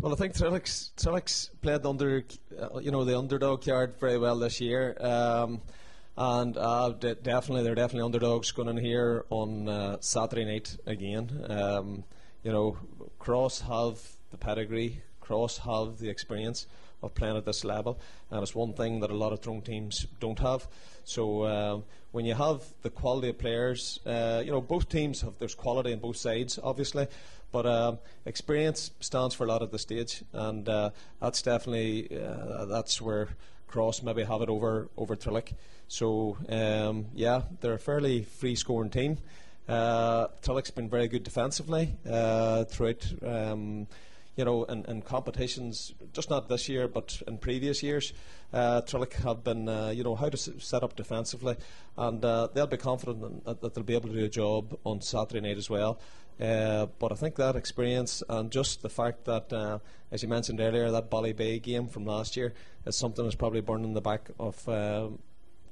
[0.00, 2.24] Well, I think Trillick's, Trillick's played under,
[2.58, 4.96] uh, you know, the underdog card very well this year.
[5.00, 5.60] Um,
[6.16, 11.44] and uh, d- definitely they're definitely underdogs going in here on uh, Saturday night again.
[11.48, 12.04] Um,
[12.42, 12.76] you know,
[13.18, 16.66] Cross have the pedigree, Cross have the experience
[17.02, 17.98] of playing at this level,
[18.30, 20.66] and it's one thing that a lot of Tyrone teams don't have.
[21.04, 25.38] So um, when you have the quality of players, uh, you know both teams have
[25.38, 27.06] there's quality on both sides, obviously,
[27.50, 30.90] but um, experience stands for a lot at this stage, and uh,
[31.20, 33.28] that's definitely uh, that's where
[33.66, 35.54] Cross maybe have it over over Trillick.
[35.88, 39.18] So um, yeah, they're a fairly free scoring team.
[39.68, 43.06] Uh, Trillick's been very good defensively uh, throughout.
[44.34, 48.14] You know, in, in, competitions, just not this year, but in previous years,
[48.54, 51.56] uh, Trillick have been, uh, you know, how to set up defensively,
[51.98, 55.02] and uh, they'll be confident that, that, they'll be able to do a job on
[55.02, 56.00] Saturday night as well.
[56.40, 59.78] Uh, but I think that experience and just the fact that, uh,
[60.10, 62.54] as you mentioned earlier, that Ballybay game from last year
[62.86, 65.18] is something that's probably burned in the back of um,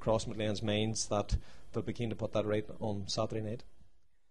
[0.00, 1.36] Crossmaglen's minds that
[1.72, 3.64] they'll be keen to put that right on Saturday night.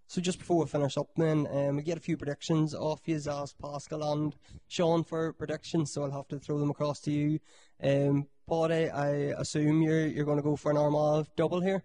[0.09, 3.17] So just before we finish up, then um, we get a few predictions off you,
[3.17, 4.35] as Pascal and
[4.67, 5.91] Sean for predictions.
[5.93, 7.39] So I'll have to throw them across to you.
[7.79, 11.83] Um, Paddy, I assume you're you're going to go for an Armagh double here.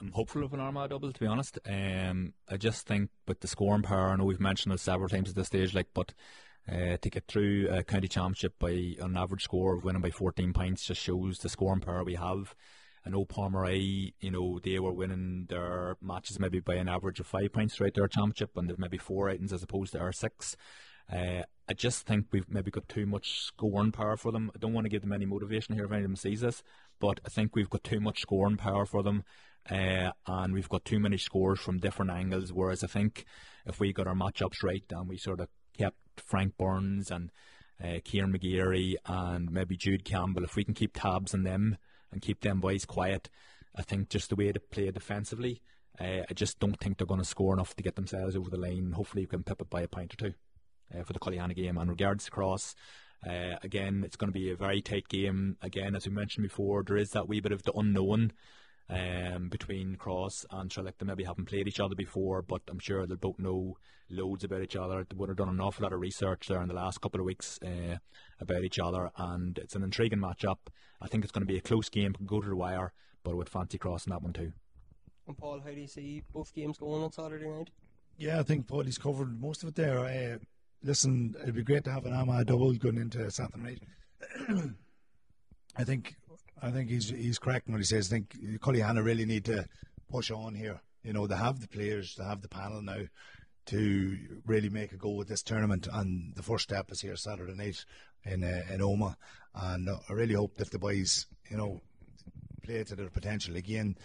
[0.00, 1.58] I'm hopeful of an Armagh double, to be honest.
[1.66, 5.28] Um, I just think, with the scoring power, I know we've mentioned it several times
[5.28, 6.14] at this stage, like, but
[6.66, 10.54] uh, to get through a county championship by an average score of winning by 14
[10.54, 12.54] points just shows the scoring power we have.
[13.06, 17.26] I know Pomeroy, you know, they were winning their matches maybe by an average of
[17.26, 20.56] five points throughout their championship, and they've maybe four items as opposed to our six.
[21.12, 24.50] Uh, I just think we've maybe got too much scoring power for them.
[24.54, 26.62] I don't want to give them any motivation here if any of them sees this,
[26.98, 29.24] but I think we've got too much scoring power for them,
[29.70, 32.54] uh, and we've got too many scores from different angles.
[32.54, 33.26] Whereas I think
[33.66, 37.30] if we got our matchups right and we sort of kept Frank Burns and
[37.82, 41.76] uh, Kieran McGeary and maybe Jude Campbell, if we can keep tabs on them
[42.14, 43.28] and keep them boys quiet,
[43.74, 45.60] I think just the way to play defensively,
[46.00, 48.56] uh, I just don't think they're going to score enough to get themselves over the
[48.56, 48.92] line.
[48.92, 50.34] Hopefully, you can pip it by a point or two
[50.96, 51.76] uh, for the Cullyhanna game.
[51.76, 52.76] And regards to Cross,
[53.26, 55.56] uh, again, it's going to be a very tight game.
[55.60, 58.32] Again, as we mentioned before, there is that wee bit of the unknown
[58.90, 60.98] um, between Cross and Trillick.
[60.98, 63.76] They maybe haven't played each other before, but I'm sure they'll both know
[64.10, 65.06] loads about each other.
[65.08, 67.26] They would have done an awful lot of research there in the last couple of
[67.26, 67.96] weeks uh,
[68.40, 70.58] about each other, and it's an intriguing matchup.
[71.00, 73.48] I think it's going to be a close game, go to the wire, but with
[73.48, 74.52] fancy Cross in that one too.
[75.26, 77.70] And Paul, how do you see both games going on Saturday night?
[78.18, 79.98] Yeah, I think Paulie's covered most of it there.
[80.00, 80.38] Uh,
[80.82, 83.82] listen, it'd be great to have an Armagh double going into Saturday night.
[85.76, 86.14] I think
[86.64, 89.66] I think he's he's correct when he says I think Cullyhanna really need to
[90.10, 90.80] push on here.
[91.02, 93.02] you know, they have the players, they have the panel now
[93.66, 95.86] to really make a go at this tournament.
[95.92, 97.84] And the first step is here Saturday night
[98.24, 99.16] in uh, in Omagh.
[99.54, 101.82] And uh, I really hope that the boys, you know,
[102.62, 103.96] play to their potential again.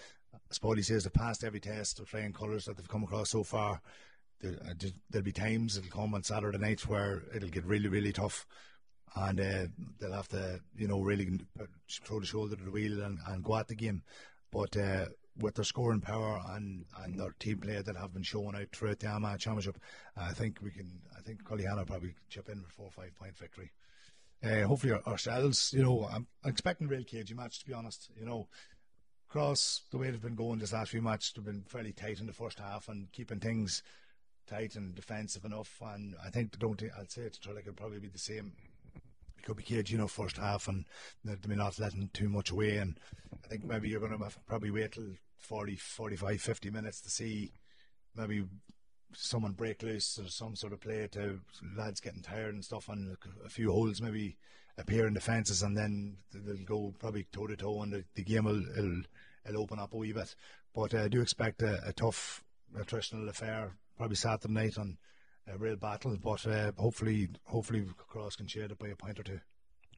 [0.51, 3.82] Spotty says they've passed every test of flying colours that they've come across so far.
[4.41, 4.74] There, uh,
[5.10, 8.45] there'll be times it'll come on Saturday night where it'll get really, really tough,
[9.16, 9.66] and uh,
[9.99, 11.39] they'll have to, you know, really
[12.03, 14.03] throw the shoulder to the wheel and, and go at the game.
[14.51, 15.05] But uh,
[15.38, 18.99] with their scoring power and, and their team play that have been showing out throughout
[18.99, 19.78] the Armagh Championship,
[20.18, 21.01] I think we can.
[21.18, 23.72] I think Cullyhanna probably chip in for four or five point victory.
[24.43, 28.10] Uh, hopefully ourselves, you know, I'm, expecting a real cagey match to be honest.
[28.18, 28.47] You know,
[29.30, 32.26] Cross the way they've been going this last few matches, they've been fairly tight in
[32.26, 33.84] the first half and keeping things
[34.47, 35.80] tight and defensive enough.
[35.86, 36.82] And I think don't.
[36.99, 38.53] I'd say it's like it'll probably be the same.
[39.40, 40.86] It could be you know, first half, and
[41.24, 42.78] they're not letting too much away.
[42.78, 43.00] And
[43.44, 47.54] I think maybe you're going to probably wait till 40, 45, 50 minutes to see
[48.16, 48.44] maybe
[49.14, 51.40] someone break loose or some sort of play to
[51.76, 53.16] lads getting tired and stuff, and
[53.46, 54.38] a few holes maybe
[54.78, 58.24] appear in the fences, and then they'll go probably toe to toe, and the, the
[58.24, 59.02] game will it'll,
[59.48, 60.36] it'll, open up a wee bit.
[60.76, 62.44] But uh, I do expect a, a tough
[62.78, 64.98] attritional affair, probably Saturday night, and
[65.54, 66.18] a real battle.
[66.22, 69.39] But uh, hopefully, hopefully Cross can share it by a point or two.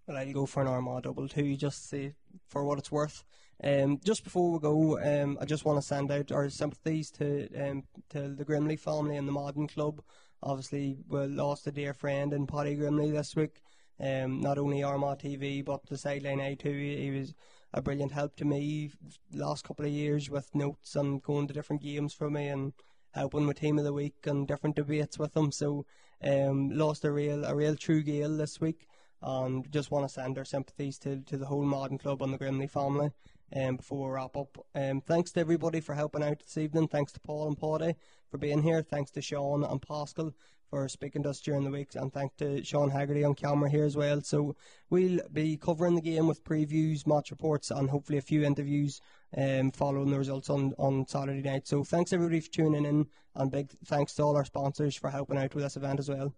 [0.07, 2.13] Well, I'll go for an Armagh double too, just see
[2.47, 3.23] for what it's worth.
[3.63, 7.47] Um, just before we go, um, I just want to send out our sympathies to
[7.55, 10.01] um, to the Grimley family and the Madden Club.
[10.41, 13.61] Obviously, we lost a dear friend in Paddy Grimley this week.
[13.99, 16.71] Um, not only Armagh TV, but the Sideline Eye too.
[16.71, 17.35] He was
[17.73, 18.89] a brilliant help to me
[19.31, 22.73] last couple of years with notes and going to different games for me and
[23.13, 25.51] helping with Team of the Week and different debates with them.
[25.51, 25.85] So,
[26.23, 28.87] um, lost a real a real true Gael this week
[29.21, 32.37] and just want to send our sympathies to, to the whole Madden Club and the
[32.37, 33.11] Grimley family
[33.55, 34.57] um, before we wrap up.
[34.73, 36.87] Um, thanks to everybody for helping out this evening.
[36.87, 37.95] Thanks to Paul and Paddy
[38.29, 38.81] for being here.
[38.81, 40.33] Thanks to Sean and Pascal
[40.71, 41.89] for speaking to us during the week.
[41.93, 44.21] And thanks to Sean Haggerty on camera here as well.
[44.21, 44.55] So
[44.89, 49.01] we'll be covering the game with previews, match reports, and hopefully a few interviews
[49.37, 51.67] um, following the results on, on Saturday night.
[51.67, 53.05] So thanks everybody for tuning in.
[53.35, 56.29] And big thanks to all our sponsors for helping out with this event as well.